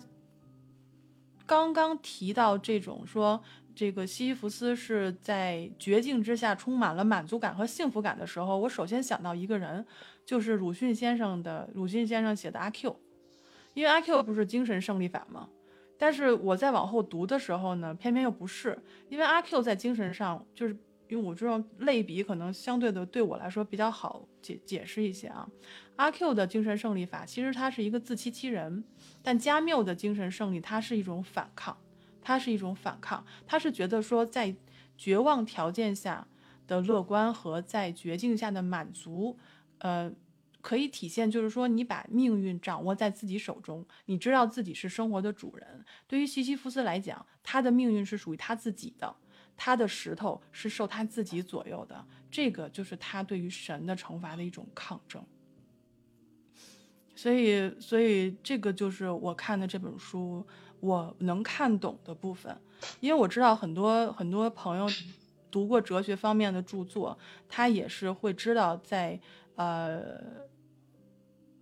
[1.45, 3.39] 刚刚提到这种说
[3.75, 9.85] 这个西西弗斯是在绝境之下充满了满足感和幸福感的时候，我首先想到一个人，
[10.25, 12.99] 就是鲁迅先生的鲁迅先生写的阿 Q，
[13.75, 15.49] 因为阿 Q 不是精神胜利法吗？
[15.99, 20.75] 但是我在往后读的时候呢，偏偏又不是，因为阿 Q 在精神上就是
[21.07, 25.47] 因为我这种类比可能相对的对我来说比较好解解释一些啊。
[25.95, 28.83] 阿 Q 的精神胜利法其实它是一个自欺欺人，
[29.23, 31.77] 但加缪的精神胜利它是一种反抗，
[32.21, 34.55] 它是一种反抗，他是觉得说在
[34.97, 36.27] 绝望条件下
[36.67, 39.37] 的乐观和在绝境下的满足，
[39.77, 40.11] 呃，
[40.61, 45.85] 可以体现就是说你把命运掌握在自己手中，你知道自己是生活的主人。
[46.07, 49.15] 对于西西弗斯来讲，他的命运是属于他自己的，
[49.57, 55.23] 他的石头是受他自己左右的，这个就是他对于神的惩罚的一种抗争。
[57.15, 60.45] 所以，所以这个就是我看的这本书
[60.81, 62.55] 我能看懂的部分，
[62.99, 64.85] 因为我知道很多很多朋友
[65.49, 69.17] 读过哲学方面的著作，他也是会知道在
[69.55, 70.21] 呃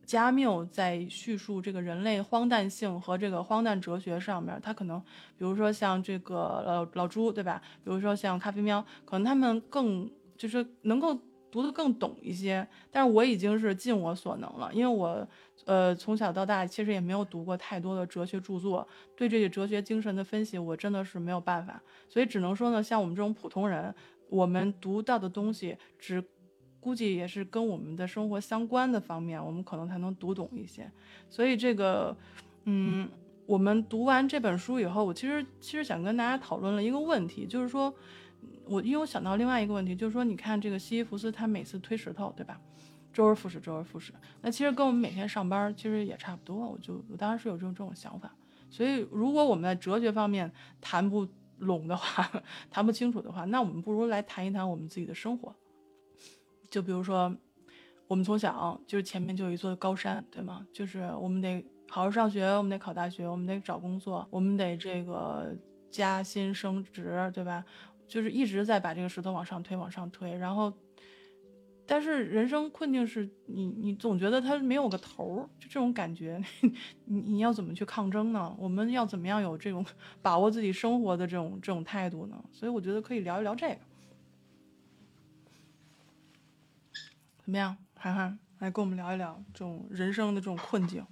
[0.06, 5.00] 加缪在叙述这个人类荒诞性和这个荒诞哲学上面，他可能
[5.38, 7.62] 比如说像这个老老朱对吧？
[7.84, 11.18] 比如说像咖啡喵，可能他们更就是能够
[11.52, 15.28] 读得更懂一些，但是我已经是尽我所能了，因为我。
[15.66, 18.86] 呃，从小到大其实也没有读过太多的哲学著作，
[19.16, 23.96] 对这些哲学精神的分析，我真的是没有办法，所以只能说呢，像我们这种普通人，
[24.28, 26.22] 我们读到的东西，只
[26.84, 30.92] 估计也是跟我们的生活相关的方面，我们可能才能读懂一些。
[31.30, 32.14] 所以这个，
[32.66, 33.08] 嗯，
[33.46, 37.94] 我们读完这本书以后，我其实其实想跟大家讨论了一个问题，就是说，
[38.66, 42.60] 我因为我想到另外一个问题，就是说，你看这个西西弗斯他每次推石头，对吧？
[43.14, 44.12] 周而复始，周而复始。
[44.42, 46.68] 那其实跟我们每天上班其实也差不多。
[46.68, 48.36] 我就我当时是有这种这种想法。
[48.70, 51.28] 所以，如果我们在哲学方面谈不
[51.60, 52.28] 拢的话，
[52.72, 55.56] 谈不清楚的话，那我们不如来谈一谈我们自己的生活。
[56.74, 57.32] 就比如说，
[58.08, 60.66] 我们从小就是前面就有一座高山，对吗？
[60.74, 65.56] 就是我们得好好上学，我们得考大学，我们得找工作，我们得这个
[65.92, 67.64] 加薪升职，对吧？
[68.08, 70.74] 就是一直在把这个石头往上推，往上推，然后。
[71.86, 76.42] 但是人生困境是你，你总觉得它没有个头儿，就这种感觉，
[77.06, 78.56] 你你要怎么去抗争呢？
[78.58, 79.86] 我们要怎么样有这种
[80.24, 82.44] 把握自己生活的这种这种态度呢？
[82.54, 83.80] 所以我觉得可以聊一聊这个，
[87.44, 91.06] 怎么样，涵涵来跟我们聊一聊这种人生的这种困境。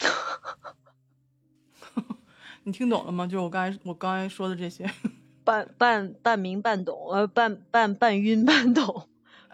[2.64, 3.26] 你听懂了吗？
[3.26, 4.88] 就是我刚才我刚才说的这些，
[5.44, 9.08] 半半半明半懂，呃，半半半晕半懂。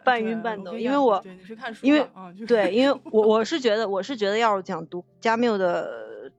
[0.04, 2.04] 半晕 半懂，因为我对你是看书因为
[2.46, 6.32] 对，因为我我是觉得我是觉得，要是讲读加缪的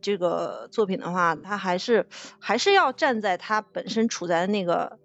[0.00, 2.08] 这个作品的话，他还是
[2.40, 4.98] 还是要站在他本身处在的那个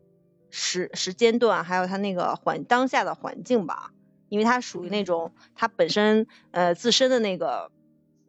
[0.50, 3.92] 时时间段，还有他那个环当下的环境吧，
[4.32, 7.70] 因为他属于那种他本身呃自身的那个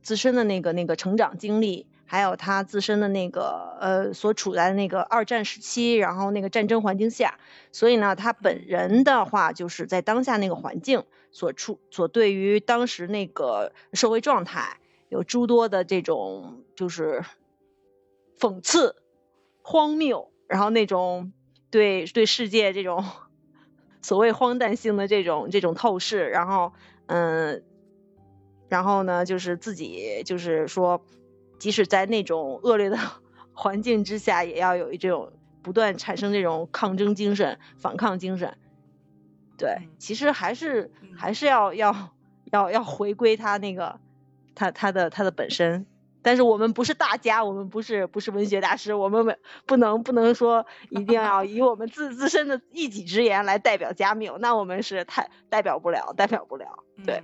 [0.03, 1.87] 自身的那个那个成长经历。
[2.05, 7.39] 还有他自身的那个呃所处在的那个二战时期，然后那个战争环境下，
[7.73, 14.77] 所以呢，他本人的话就是在当下那个环境所处所对于当时那个社会状态
[15.09, 17.25] 有诸多的这种就是
[18.39, 18.95] 讽刺、
[19.63, 21.33] 荒谬，然后那种
[21.71, 23.03] 对对世界这种
[24.03, 26.73] 所谓荒诞性的这种这种透视，然后
[27.07, 27.63] 嗯，
[28.69, 31.03] 然后呢就是自己就是说。
[31.59, 32.99] 即使在那种恶劣的
[33.55, 38.59] 环境之下，也要有一这种不断产生这种抗争精神、反抗精神。
[39.57, 42.11] 对，其实还是还是要要
[42.47, 44.01] 要要回归他那个
[44.57, 45.87] 他他的他的本身。
[46.23, 56.85] 但是我们不是大家，我们不是不是文学大师，我们没不能不能说一定要以我们自自身的一己之言来代表加缪，那我们是太代表不了，代表不了。
[57.05, 57.23] 对。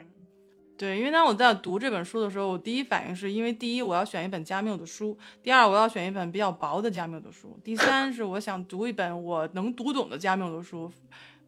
[0.77, 10.89] 对，因为当我在读这本书的时候，我第一反应是因为第一我要选一本加缪的书，第二我要选一本比较薄的加缪的书，第三是我想读一本我能读懂的加缪的书。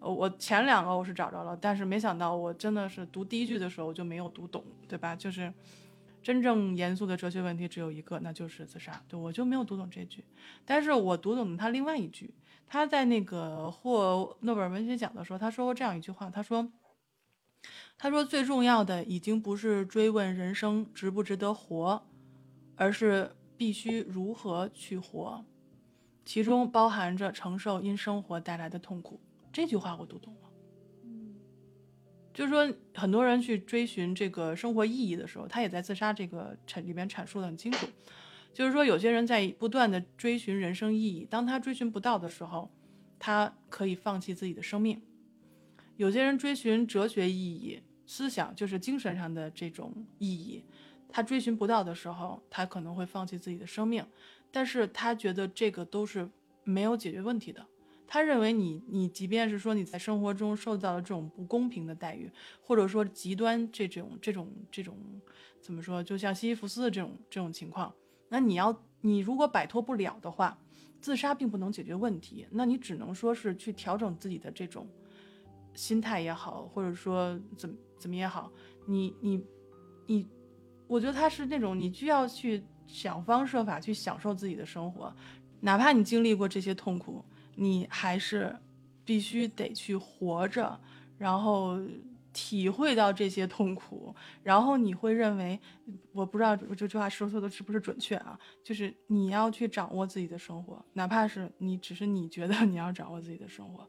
[0.01, 5.15] 呃，我前两个我是找着了，但是没想到我真的是读第一句的时候我就没有读懂，对吧？
[5.15, 5.53] 就是
[6.23, 9.03] 真正严肃的哲学问题只有一个，那就是自杀。
[9.09, 10.25] 对我就没有读懂这句，
[10.65, 12.35] 但是我读懂了他另外一句，
[12.67, 16.71] 他在那个获诺贝尔文学奖的时候，他说过这样一句话，他说。
[17.99, 22.03] 他说：“最重要的已经不是追问人生值不值得活，
[22.75, 25.45] 而是必须如何去活，
[26.25, 29.21] 其中包含着承受因生活带来的痛苦。”
[29.53, 30.50] 这句话我读懂了。
[32.33, 37.87] 就是说，很多人去追寻这个生活意义的时候，他也在自杀这个阐里边阐述的很清楚。
[38.53, 42.71] 就是说，有些人在不断的追寻人生意义，当他追寻不到的时候，
[43.19, 45.01] 他可以放弃自己的生命。
[45.97, 50.65] 有些人追寻哲学意义、思想，就是精神上的这种意义，
[51.09, 54.05] 他追寻不到的时候，他可能会放弃自己的生命。
[54.51, 56.29] 但是他觉得这个都是
[56.65, 57.65] 没有解决问题的。
[58.13, 62.29] 他认为你，你即便是说你在生活中受到了这种不公平的待遇，
[62.61, 64.97] 或者说极端这种这种这种
[65.61, 67.95] 怎么说，就像西西弗斯的这种这种情况，
[68.29, 70.59] 那你要你如果摆脱不了的话，
[71.01, 74.89] 自杀并不能解决问题，那你只能说是去调整自己的这种
[75.73, 78.51] 心态也好，或者说怎怎么也好，
[78.87, 79.41] 你你
[80.07, 80.29] 你，
[80.89, 85.15] 我觉得他是那种你就要去想方设法去享受自己的生活，
[85.61, 87.25] 哪怕你经历过这些痛苦。
[87.55, 88.55] 你还是
[89.05, 90.81] 必须得去活着，
[91.19, 91.79] 然后
[92.33, 95.59] 体会到这些痛苦，然后你会认为，
[96.13, 98.39] 我不知道这句话说说的是不是准确啊？
[98.63, 103.89] 就是你要去掌握自己的生活，哪怕是你只是你觉得你要掌握自己的生活，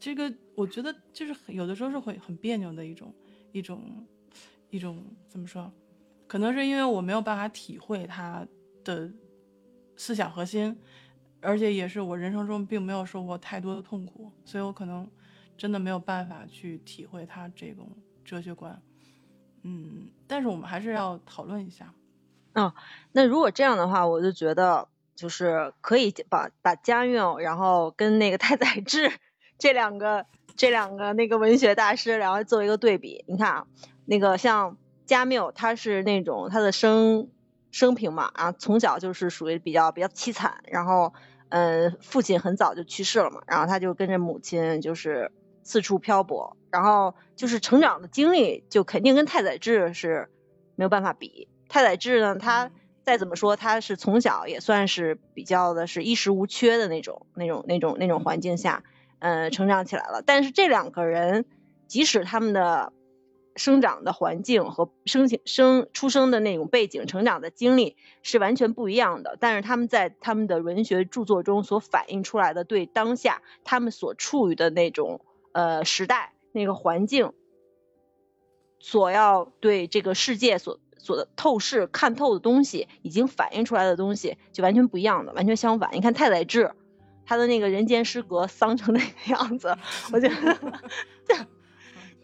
[0.00, 3.14] 这个我觉得就是有的时候是会很别扭的一种
[3.52, 4.06] 一种
[4.70, 5.70] 一种怎么说？
[6.26, 8.46] 可能是因为我没有办法体会他
[8.82, 9.12] 的
[9.94, 10.74] 思想核心。
[11.44, 15.06] 而且也是我人生中并没有受过太多的痛苦，所以我可能
[15.58, 17.86] 真的没有办法去体会他这种
[18.24, 18.80] 哲学观。
[19.62, 21.92] 嗯，但是我们还是要讨论一下。
[22.54, 22.72] 嗯，
[23.12, 29.12] 那如果这样的话，我就觉得就是可以把把加缪，然后跟那个太宰治
[29.58, 30.24] 这两个
[30.56, 33.24] 这两个那个文学大师，然后做一个对比。
[33.28, 33.66] 你看啊，
[34.06, 37.28] 那个像加缪，他是那种他的生
[37.70, 41.12] 生平嘛，然后从小就是属于比较比较凄惨，然后。
[41.50, 45.30] 嗯，父亲很早就去世了嘛，然后他就跟着母亲就是
[45.62, 50.30] 四处漂泊，然后就是成长的经历就肯定跟太宰治是
[50.74, 51.46] 没有办法比。
[51.68, 52.70] 太宰治呢，他
[53.02, 58.82] 再怎么说他是从小也算是比较的是衣食无缺的那种那种那种那种环境下，
[59.18, 60.22] 嗯，成长起来了。
[60.24, 61.44] 但是这两个人，
[61.86, 62.93] 即使他们的。
[63.56, 75.20] 生长的环境和生生出生的那种背景、成长的经历是完全不一样的，但是他们在他们的文学著作中所反映出来的对当下他们所处于的那种
[75.52, 77.32] 呃时代、那个环境，
[78.80, 85.90] 所要对这个世界所所透视看透的东西，已经反映出来的东西就完全不一样的，完全相反。
[85.92, 86.72] 你看太宰治，
[87.24, 89.76] 他的那个人间失格丧成那个样子，
[90.12, 90.34] 我觉得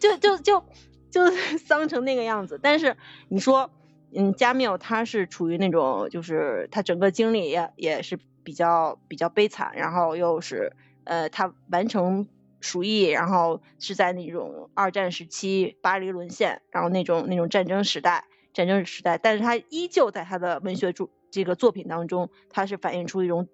[0.00, 0.38] 就 就就。
[0.38, 0.64] 就
[1.12, 2.96] 是 丧成那个样子，但是
[3.28, 3.70] 你说，
[4.14, 10.72] 嗯，加缪他是处于那种，就是他整个经历也也是比较比较悲惨，然后又是
[11.04, 12.28] 呃，他完成
[12.60, 23.48] 鼠疫，然后是在那种二战时期巴黎沦陷，然后那种那种战争时代，战争时代，但是他依旧在他的文学著这个作品当中，他是反映出一种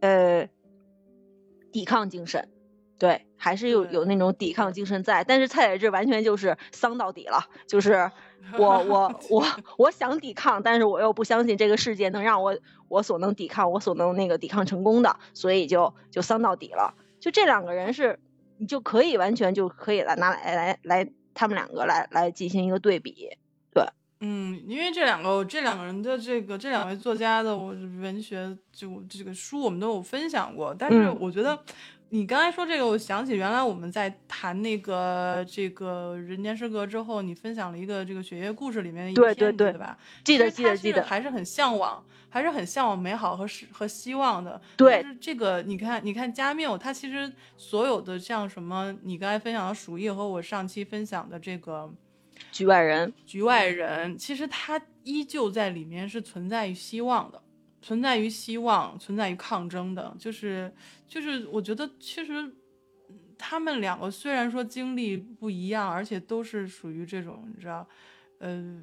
[0.00, 0.48] 呃
[1.72, 2.48] 抵抗精神。
[3.00, 8.10] 对，还是有有那种抵抗精神在，但是蔡宰治完全就是丧到底了，就是
[8.58, 9.46] 我我我
[9.78, 12.54] 我想抵抗，但是我又不相信这个世界能让我
[12.88, 16.94] 我所能抵抗，我所能那个抵抗成功的，所以就就丧到底了。
[17.18, 18.18] 就这两个人是，
[18.58, 23.30] 你就可以完全就可以来拿来来来他们两个来来进行一个对比。
[23.72, 23.82] 对，
[24.20, 31.58] 嗯，因为这两个这两个人的这个这两位作家的我文学就这个书我们都有分享过，但是我觉得。
[32.12, 39.96] 你刚才说这个，我想起原来我们在谈那个这个人间失格之后，你分享了一个这个雪夜故事里面的一片对，对吧？
[40.24, 44.60] 记得记得记得，还是很向往，还是很向往美好和是和希望的。
[44.76, 51.84] 对，是这个，你看，你看加缪，他其实所有的像什么，你刚才分享的《鼠疫》和我上期分享的这个
[52.50, 57.40] 《局外人》，局外人，其实他依旧在里面是存在于希望的。
[57.82, 60.70] 存在于希望，存在于抗争的，就是
[61.08, 62.54] 就是，我觉得其实
[63.38, 67.88] 他们两个虽然说经历不一样，而且都是属于这种，你知道，
[68.38, 68.82] 呃，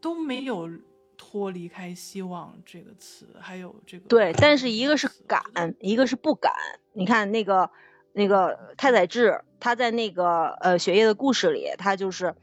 [0.00, 0.68] 都没有
[1.16, 5.42] 脱离开希望这个词，还有这个对，但是一个是敢，
[5.78, 6.52] 一个是不敢。
[6.92, 7.70] 你看那个
[8.12, 12.34] 那个太宰治，他在那个呃《雪夜的故事》里，他就是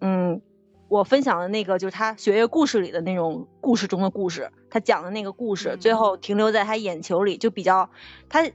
[0.00, 0.42] 嗯。
[0.90, 7.88] 我分享的那个就是他《雪月故事》里的那种故事中的故事，他讲的那个故事，最后停留在他眼球里，就比较
[8.28, 8.50] 他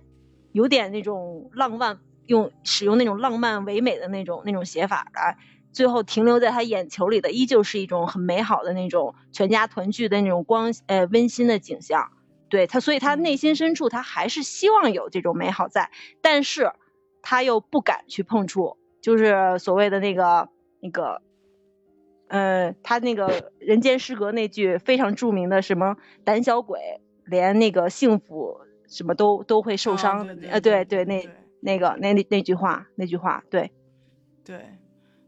[0.52, 5.38] 有点那种浪漫，用使用那种浪漫唯美的那种那种写法的，
[5.72, 12.12] 最后停留在他眼球里的依旧是一种很美好的那种全家团聚的那种光呃温馨的景象。
[12.50, 15.90] 对他，所以他内心深处他还是希望有这种美好在，
[16.22, 16.74] 但是
[17.22, 20.50] 他又不敢去碰触，就是所谓的那个
[20.82, 21.22] 那个。
[22.28, 26.80] 呃，他那个人间失格那句非常著名的什么胆小鬼，
[27.26, 31.30] 连那个幸福什么都都会受哦伤，对对呃，对对那
[31.62, 33.72] 那个那那那句话那句话，对，
[34.44, 34.78] 对，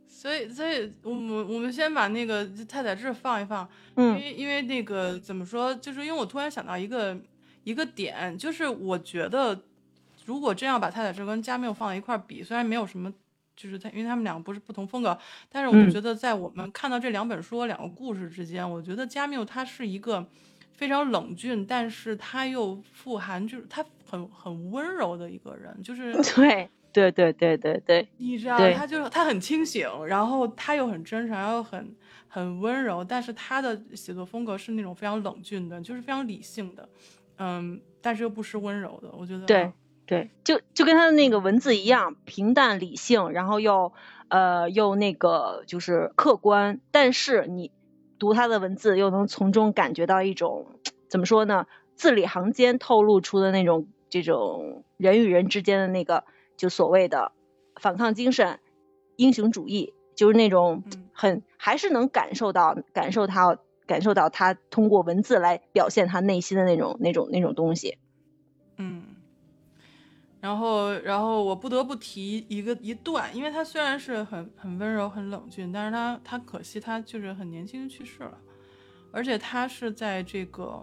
[0.08, 7.16] 所以所以我们我们先把那个太宰治放一放，嗯因嗯为因为那个怎么说，就是因为我突然想到一个
[7.64, 9.60] 一个点，就是我觉得
[10.26, 13.14] 如果真要把太宰治跟加缪放在一块儿比，虽然没有什么。
[13.58, 15.18] 就是他，因为他们两个不是不同风格，
[15.49, 20.26] 但是我觉得，在我们看到这两本书、两个故事之间，我觉得加缪他是一个
[20.72, 31.95] 非常冷峻，但是他又富含就是他很很温柔的一个人，就是对对对对对对，你知道，他就是他很清醒，然后他又很真诚，然后很
[32.28, 36.88] 很温柔，但是他的写作风格是那种非常冷峻的，就是非常理性的，
[37.38, 39.12] 嗯，但是又不失温柔的。
[39.12, 39.72] 我觉得对
[40.08, 43.91] 对，就就跟他的那个文字一样，平淡理性，然后又
[44.30, 47.72] 呃又那个就是客观，但是你
[48.18, 50.80] 读他的文字又能从中感觉到一种
[51.10, 56.24] 怎么说呢，字里行间透露出的那种这种人与人之间的那个
[56.55, 57.34] 就所谓的
[57.76, 58.60] 反抗精神、
[59.18, 67.97] 英雄主义，就是那种嗯很还是能感受到感受他感受到他通过文字来表现他内心的那种那种那种东西。
[68.78, 69.16] 嗯。
[70.48, 78.38] 然后，然后我不得不提一个一段，因为他虽然是很很温柔、很冷峻，但是他他可惜他就是很年轻就去世了，
[79.12, 80.82] 而且他是在这个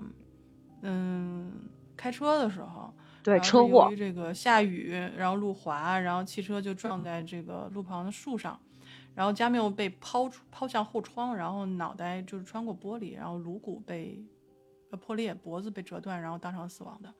[0.82, 1.50] 嗯
[1.96, 2.92] 开车的时候，
[3.22, 8.60] 对车祸这个下雨，然后路滑，然后汽车就撞在这个路旁的树上，
[9.14, 14.22] 然后加缪被抛出抛向后窗，然后脑袋就是穿过玻璃，然后颅骨被
[14.90, 17.14] 呃破裂，脖子被折断，然后当场死亡的。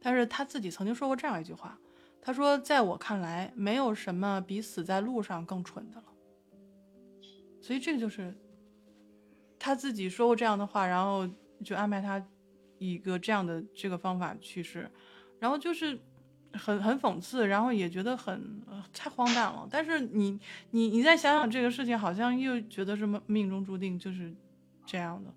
[0.00, 1.78] 但是他自己曾经说过这样一句话，
[2.20, 6.04] 他说：“在我看来，没有什么比死在路上更蠢的了。”
[7.60, 8.34] 所以这个就是
[9.58, 11.28] 他自己说过这样的话，然后
[11.64, 12.24] 就安排他
[12.78, 14.90] 一个这样的这个方法去世，
[15.40, 15.98] 然后就是
[16.52, 19.66] 很很讽刺，然后也觉得很、呃、太荒诞了。
[19.70, 20.38] 但是你
[20.70, 24.32] 你你再想想这个事情，好像又觉得什么命中注定就是
[24.86, 25.34] 这样的，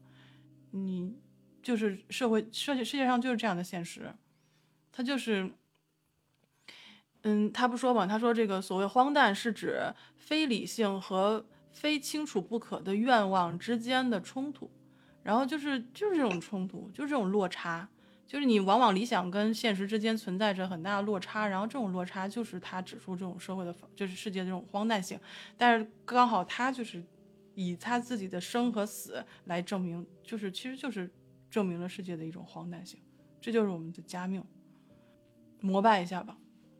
[0.70, 1.16] 你
[1.64, 4.14] 就是社会世界世界上就是这样的现实，
[4.92, 5.52] 他就是。
[7.24, 8.08] 嗯，他不说嘛？
[8.08, 9.80] 他说这个所谓荒诞是指
[10.16, 14.68] 非理性和非清楚不可的愿望之间的冲突，
[15.22, 17.88] 然后就是就是这种冲突，就是这种落差，
[18.26, 25.20] 就是你往往理想跟现实之间存在着很大的落差，然后这种落差就是他指出这种社会的，就是世界的这种荒诞性，
[25.56, 27.04] 但是刚好他就是
[27.54, 31.08] 以他自己的生和死来证明，就是其实就是
[31.52, 33.00] 证明了世界的一种荒诞性，
[33.40, 34.44] 这就是我们的加缪，
[35.62, 36.36] 膜拜一下吧。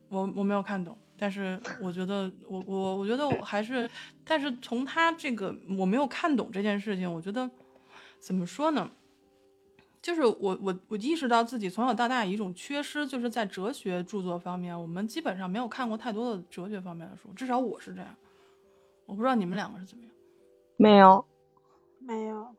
[0.08, 3.88] 我我没有看懂，但是我觉得我我我觉得我还是，
[4.24, 7.50] 但是从他这个我没有看懂这件事情，我觉得
[8.18, 8.90] 怎么说呢？
[10.02, 18.14] 就是我我我意识到自己从小到大一种缺失，就是在哲学著作方面，我们基本上没有看过太多的哲学方面的书，至少我是这样。
[19.06, 20.12] 我不知道你们两个是怎么样。
[20.76, 21.24] 没有，
[22.00, 22.54] 没有，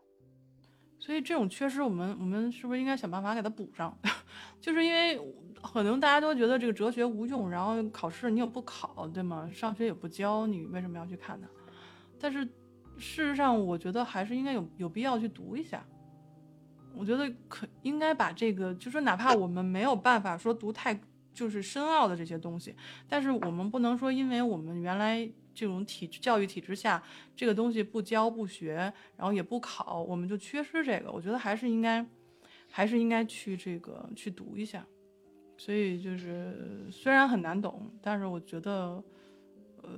[0.98, 3.98] 所以这种缺失，我们我们是不是应该想办法给它补上？
[4.62, 5.20] 就是因为
[5.64, 9.50] 可能大家都觉得这个哲学无用，然后考试你又不考，对吗？
[9.52, 11.48] 上学也不教，你为什么要去看它？
[12.20, 12.46] 但是
[12.98, 15.84] 事实上，我觉得还是应该有有必要去读一下。
[16.96, 21.00] 我觉得可应该把这个，就说哪怕我们没有办法说读太
[21.34, 22.76] 就是深奥的这些东西，
[23.08, 27.02] 但是我们不能说因为我们原来这种体制教育体制下，
[27.36, 31.12] 这个东西不教不学，然后也不考，我们就缺失这个。
[31.12, 32.06] 我觉得还是应该，
[32.70, 34.86] 还是应该去这个去读一下。
[35.58, 39.04] 所以就是虽然很难懂，但是我觉得，
[39.82, 39.90] 呃，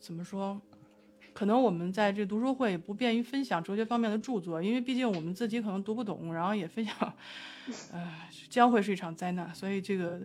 [0.00, 0.60] 怎么说？
[1.32, 6.94] 可能我们在这读书会不便于分享哲学方面的著作，因为毕竟我们自己可能读不懂，然后也分享，
[7.90, 9.54] 呃，将会是一场灾难。
[9.54, 10.20] 所以这个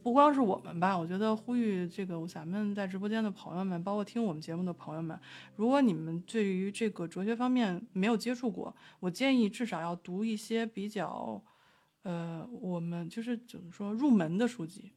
[0.00, 5.18] 不光是我们吧，我觉得呼吁这个咱们在直播间的朋友们，包括听我们节目的朋友们，
[5.56, 11.42] 如果你们对于这个哲学方面没有接触过，我建议至少要读一些比较，
[12.02, 14.92] 呃，我们就是怎么说入门的书籍，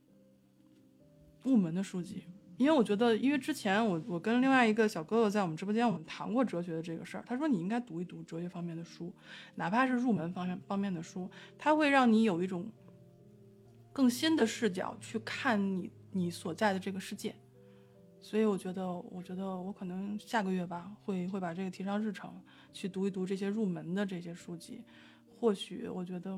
[1.44, 2.24] 入门的书籍。
[2.58, 7.24] 因为我觉得，因为之前我我跟另外一个小哥哥在我们直播间，我们谈过哲学的这个事儿。
[7.26, 9.12] 他说你应该读一读哲学方面的书，
[9.56, 11.28] 哪怕是入门方面方面的书，
[11.58, 12.70] 它会让你有一种
[13.92, 17.36] 更新的视角去看你你所在的这个世界。
[18.22, 22.32] 所以我觉得，我觉得我可能下个月吧，会会把这个提上日程，
[22.72, 24.84] 去读一读这些入门的这些书籍。
[25.40, 26.38] 或许我觉得，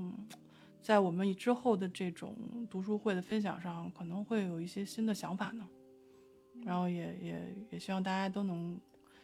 [0.83, 2.35] 在我们之后的这种
[2.69, 5.65] 读书会的分享上，可能会有一些新的想法呢。
[6.63, 8.77] 然后也也也希望大家都能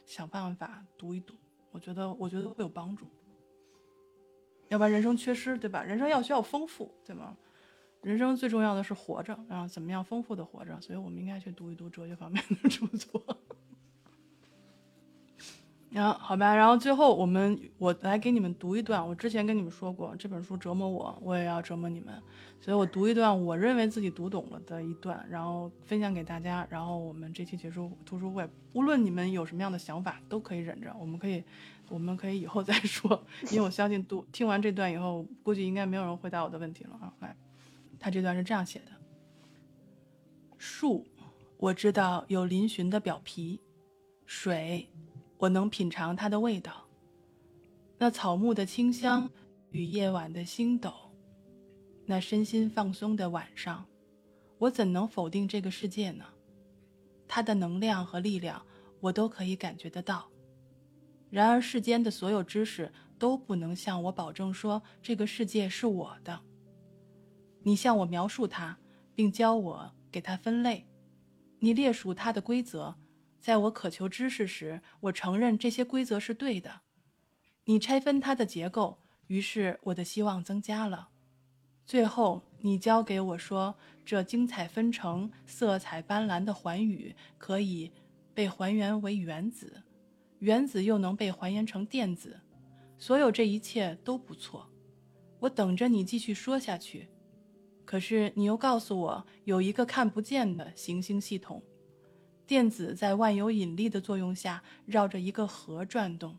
[0.05, 1.35] 想办法读一读，
[1.71, 3.05] 我觉得我觉得会有帮助。
[4.69, 5.83] 要不然人生缺失，对吧？
[5.83, 7.35] 人生要需要丰富，对吗？
[8.01, 10.79] 人生最重要的是活着，然后怎么样丰富的活着？
[10.79, 13.21] 所以我们应该去读一读哲学方面的著作。
[15.91, 22.13] 然后好吧，然后最后我们我来给你们读一段，我之前跟你们说过，这本书折磨我，我也要折磨你们，
[22.61, 26.67] 所以我读一段我认为自己读懂了的一段，然后分享给大家。
[26.69, 31.43] 然后我们这期结束读书会，无论你们有什么样的想法，都可以忍着，我们可以，
[31.89, 37.11] 我们可以以后再说，因为我相信读听完这段以后，估计应该没有人回答我的问题了啊。
[37.19, 37.35] 来，
[37.99, 38.91] 他这段是这样写的：
[40.59, 41.07] 树，
[41.57, 43.59] 我知道有嶙峋的表皮，
[44.27, 44.87] 水。
[45.39, 46.85] 我能品尝它的味道，
[47.97, 49.29] 那草木的清香
[49.71, 50.93] 与夜晚的星斗，
[52.05, 53.85] 那身心放松的晚上，
[54.57, 56.25] 我怎能否定这个世界呢？
[57.25, 58.61] 它的能量和力量，
[58.99, 60.29] 我都可以感觉得到。
[61.29, 66.41] 然而世间的所有知识都不能向我保证说这个世界是我的。
[67.63, 68.77] 你向我描述它，
[69.15, 70.85] 并教我给它分类，
[71.59, 72.93] 你列数它的规则。
[73.39, 76.81] 在我渴求知识时，我承认这些规则是对的。
[77.65, 81.09] 你拆分它的结构，于是我的希望增加了。
[81.85, 83.75] 最后，你教给我说，
[84.05, 87.91] 这精彩纷呈、色彩斑斓的环宇可以
[88.33, 89.81] 被还原为原子，
[90.39, 92.39] 原子又能被还原成电子。
[92.97, 94.69] 所有这一切都不错。
[95.39, 97.07] 我等着你继续说下去。
[97.85, 101.63] 可是你又告诉我，有一个看不见的行星系统。
[102.49, 106.35] 电子在万有引力的作用下绕着一个核转动。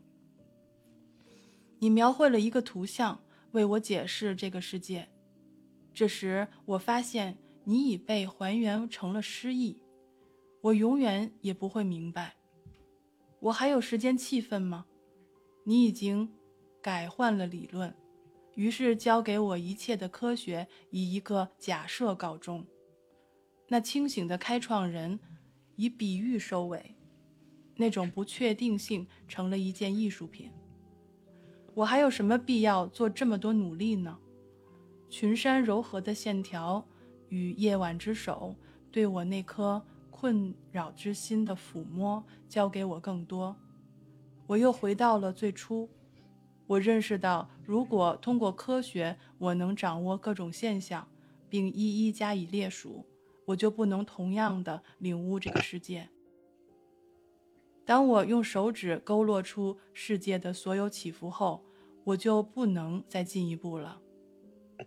[1.79, 5.09] 你描绘了一个图像，为我解释这个世界。
[5.95, 9.81] 这时，我发现你已被还原成了诗意。
[10.63, 12.35] 我永远也不会明白。
[13.39, 14.87] 我还有时间气愤吗？
[15.63, 16.29] 你已经
[16.83, 17.95] 改换了理论，
[18.57, 22.67] 于是教给我一切的科学以一个假设告终。
[23.69, 25.21] 那清醒的开创人。
[25.81, 26.95] 以比喻收尾，
[27.75, 30.51] 那种不确定性成了一件艺术品。
[31.73, 34.19] 我还有什么必要做这么多努力呢？
[35.09, 36.87] 群山柔和的线条
[37.31, 38.55] 与夜晚之手
[38.93, 43.57] 对我那颗困扰之心的抚摸，教给我更多。
[44.49, 45.89] 我又回到了最初。
[46.67, 51.09] 我认识到，如果通过科学我能掌握各种现象，
[51.49, 53.07] 并一一加以列数。
[53.51, 56.09] 我就不能同样的领悟这个世界。
[57.85, 61.65] 当我用手指勾勒出世界的所有起伏后，
[62.05, 64.01] 我就不能再进一步了。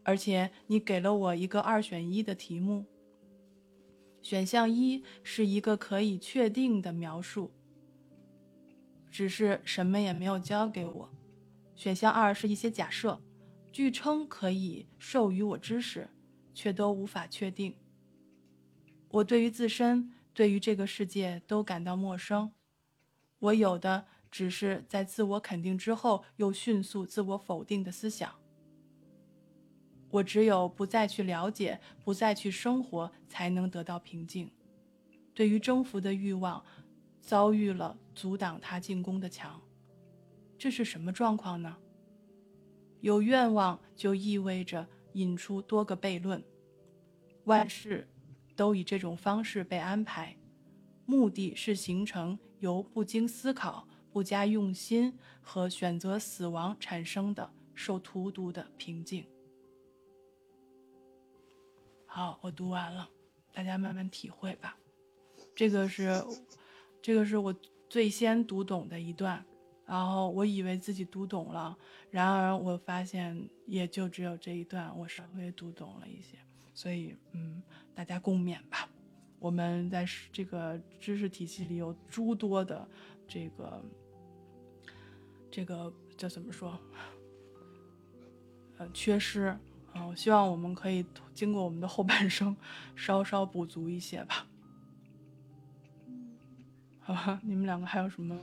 [0.04, 2.86] 而且你给了我一个二选一的题目。
[4.22, 7.52] 选项一是一个可以确定的描述，
[9.12, 11.10] 只是什么也没有教给我。
[11.76, 13.22] 选项二是一些假设，
[13.74, 16.10] 据称可以授予我知识，
[16.54, 17.76] 却都无法确定。
[19.14, 22.52] 我对于自身，对于这个世界都感到陌生。
[23.38, 28.34] 我有的只是在自我肯定之后又迅速自我否定的思想。
[30.10, 34.50] 我只有不再去了解，不再去生活，才能得到平静。
[35.36, 36.66] 对于征服的欲望，
[37.22, 39.62] 遭遇了阻挡他进攻的墙。
[40.58, 41.78] 这是什么状况呢？
[43.02, 46.44] 有愿望就意味着引出多个悖论。
[47.44, 48.08] 万事。
[48.56, 50.38] 都以这种方式被安排，
[51.06, 59.26] 目的是形成由不经思考、不加用心和选择死亡产生的受荼毒的平静。
[62.06, 63.10] 好，我读完了，
[63.52, 64.78] 大家慢慢体会吧。
[65.56, 66.24] 这个是，
[67.02, 67.54] 这个是我
[67.90, 69.44] 最先读懂的一段，
[69.86, 71.76] 然后我以为自己读懂了，
[72.12, 76.38] 然而我发现也就只有这一段我稍微读懂了一些，
[76.74, 77.62] 所以，嗯。
[77.96, 78.90] 大家共勉吧。
[79.38, 82.88] 我们在这个知识体系里有诸多的
[83.28, 83.86] 这个
[85.52, 86.80] 这个叫怎么说？
[88.80, 89.56] 呃，缺失。
[89.94, 91.06] 嗯，我希望我们可以
[91.36, 92.58] 经过我们的后半生，
[92.96, 94.48] 稍稍补足一些吧。
[97.02, 98.36] 好吧，你们两个还有什么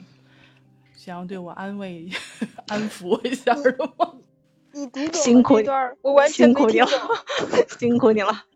[0.95, 2.09] 想要对我安慰、
[2.69, 4.15] 安抚一下的吗？
[4.73, 6.91] 你读懂辛苦这段，我完全没听懂。
[7.79, 8.45] 辛苦你了。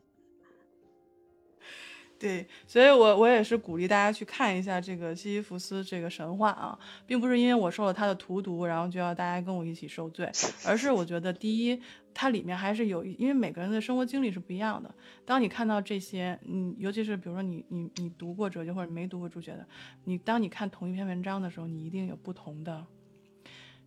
[2.16, 10.30] 对，所以，我我也是鼓励大家去看一下这个西西弗斯这个神话啊，并不是因为我受了他的荼毒，然后就要大家跟我一起受罪，
[10.64, 11.82] 而是我觉得第一，
[12.14, 14.94] 它里面还是有，因为每个人的生活经历是不一样的。
[15.26, 19.66] 当你看到这些，嗯，尤其是比如说你你你读过哲学或者没读过哲学的，
[20.04, 22.86] 你当你看同一篇文章的时候，你一定有不同的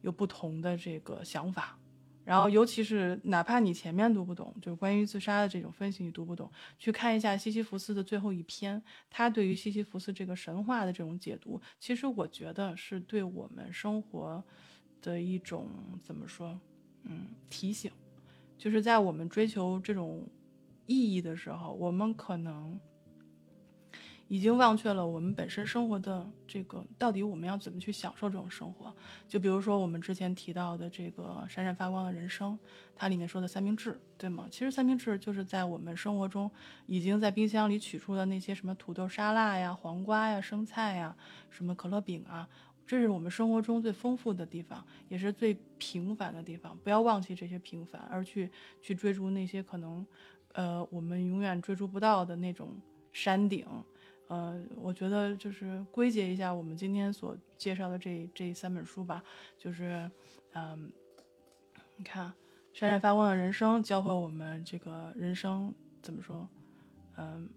[0.01, 1.79] 有不同的这个想法。
[2.27, 14.43] 然后，尤其是哪怕你前面读不懂，就是关于自杀的这种分析你读不懂，去看一下西西弗斯的最后一篇，他对于西西弗斯这个神话的这种解读，其实我觉得是对我们生活
[15.01, 15.69] 的一种
[16.03, 16.59] 怎么说，
[17.03, 17.89] 嗯，提醒，
[18.57, 20.27] 就是在我们追求这种
[20.85, 22.77] 意义的时候，我们可能。
[24.27, 28.93] 已经忘却了我们本身生活的这个到底我们要怎么去享受这种生活？
[29.27, 32.57] 就比如说我们之前提到的这个闪闪发光的人生，
[32.95, 34.47] 它里面说的三明治，对吗？
[34.51, 36.51] 其实三明治就是在我们生活中
[36.85, 41.15] 已经在冰箱里取出的那些什么土豆沙拉呀、黄瓜呀、生菜呀、
[41.49, 42.47] 什么可乐饼啊，
[42.85, 46.77] 这是我们生活中最丰富的地方，也是最平凡的地方。
[46.83, 48.51] 不要忘记这些平凡，而去
[48.81, 50.05] 去追逐那些可能，
[50.51, 52.75] 呃，我们永远追逐不到的那种
[53.13, 53.65] 山顶。
[54.27, 59.23] 呃，我觉得就是归结一下我们今天所介绍的这这三本书吧，
[59.57, 60.09] 就是，
[60.53, 60.91] 嗯，
[61.95, 62.33] 你看，
[62.73, 66.47] 闪闪发光的人生教会我们这个人生怎么说，
[67.15, 67.49] 嗯，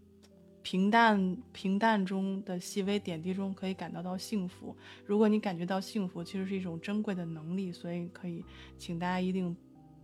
[0.62, 4.76] 平淡平淡中的细微点滴中可以感到到幸福。
[5.04, 8.44] 如果你感觉到幸福，其实是一种珍贵的能力，所以可以
[8.78, 9.56] 请大家一定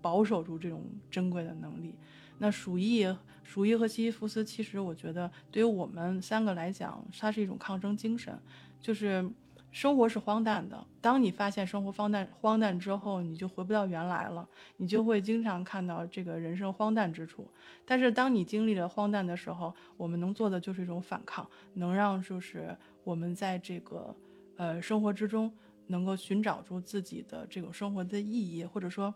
[0.02, 1.94] 保守住这种珍贵的能力。
[2.38, 3.06] 那鼠疫，
[3.42, 8.38] 鼠疫和西西弗斯，其实我觉得对于我们三个来讲，它是一种抗争精神。
[8.80, 9.28] 就是
[9.72, 17.50] 生活是荒诞的，当你发现生活荒诞荒诞之后，你就回不到原来了，你就会经常看到这个人生荒诞之处。
[17.84, 24.14] 但是当你经历了荒诞的时候，我们能做的就是一种反抗，能让就是我们在这个
[24.56, 25.50] 呃生活之中
[25.86, 29.14] 能够寻找出自己的这种生活的意义，或者说。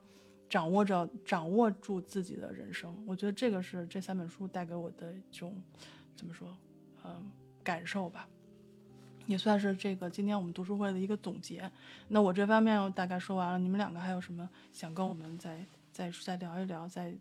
[0.51, 5.55] 掌握着掌握住自己的人生，我觉得这个是这三本书带给我的一种，
[6.17, 6.55] 怎么说，
[7.05, 7.31] 嗯，
[7.63, 8.29] 感受吧，
[9.27, 11.71] 也算是这个今天我们读书会的一个总结。
[12.09, 17.17] 那我这方面大概说完了，你们两个还有什么想跟我们再再再聊一聊，再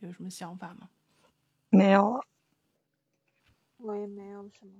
[0.00, 0.88] 有什么想法吗？
[1.68, 2.24] 没有了，
[3.76, 4.72] 我也没有什么。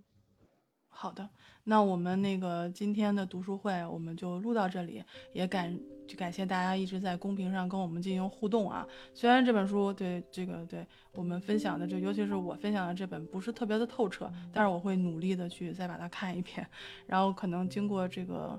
[0.97, 1.29] 好的，
[1.65, 5.79] 那我们那个今天的读书会我们就录到这里，也感
[6.17, 8.87] 感谢大家一直在公屏上跟我们进行互动啊。
[9.13, 16.67] 虽然这本书对这个对我们分享的这，尤其是我分享的这本不是特别的透彻，但是我会努力的去再把它看一遍，
[17.07, 18.59] 然后可能经过这个。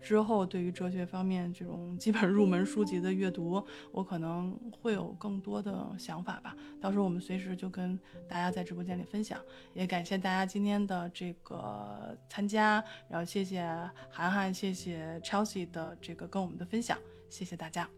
[0.00, 6.56] 之后，对于哲学方面这种基本入门书籍的阅读，我可能会有更多的想法吧。
[6.80, 9.40] 到时候我们随时就跟大家在直播间里分享。
[9.74, 13.60] 也感谢大家今天的这个参加，然后谢谢
[14.08, 16.96] 涵涵，谢谢 Chelsea 的这个跟我们的分享，
[17.28, 17.88] 谢谢大家。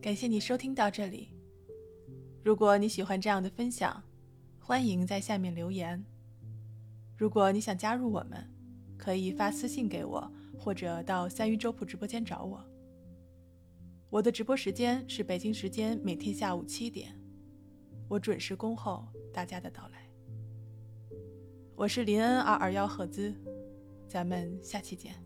[0.00, 1.30] 感谢你收听到这里。
[2.44, 4.02] 如果你喜欢这样的分享，
[4.60, 6.04] 欢迎在下面留言。
[7.16, 8.53] 如果你想加入我们。
[9.04, 12.64] 可以发私信给我，或者到三鱼粥铺直播间找我。
[14.08, 17.14] 我的直播时间是北京时间每天下午七点，
[18.08, 20.08] 我准时恭候大家的到来。
[21.76, 23.34] 我是林恩二二幺赫兹，
[24.08, 25.23] 咱们下期见。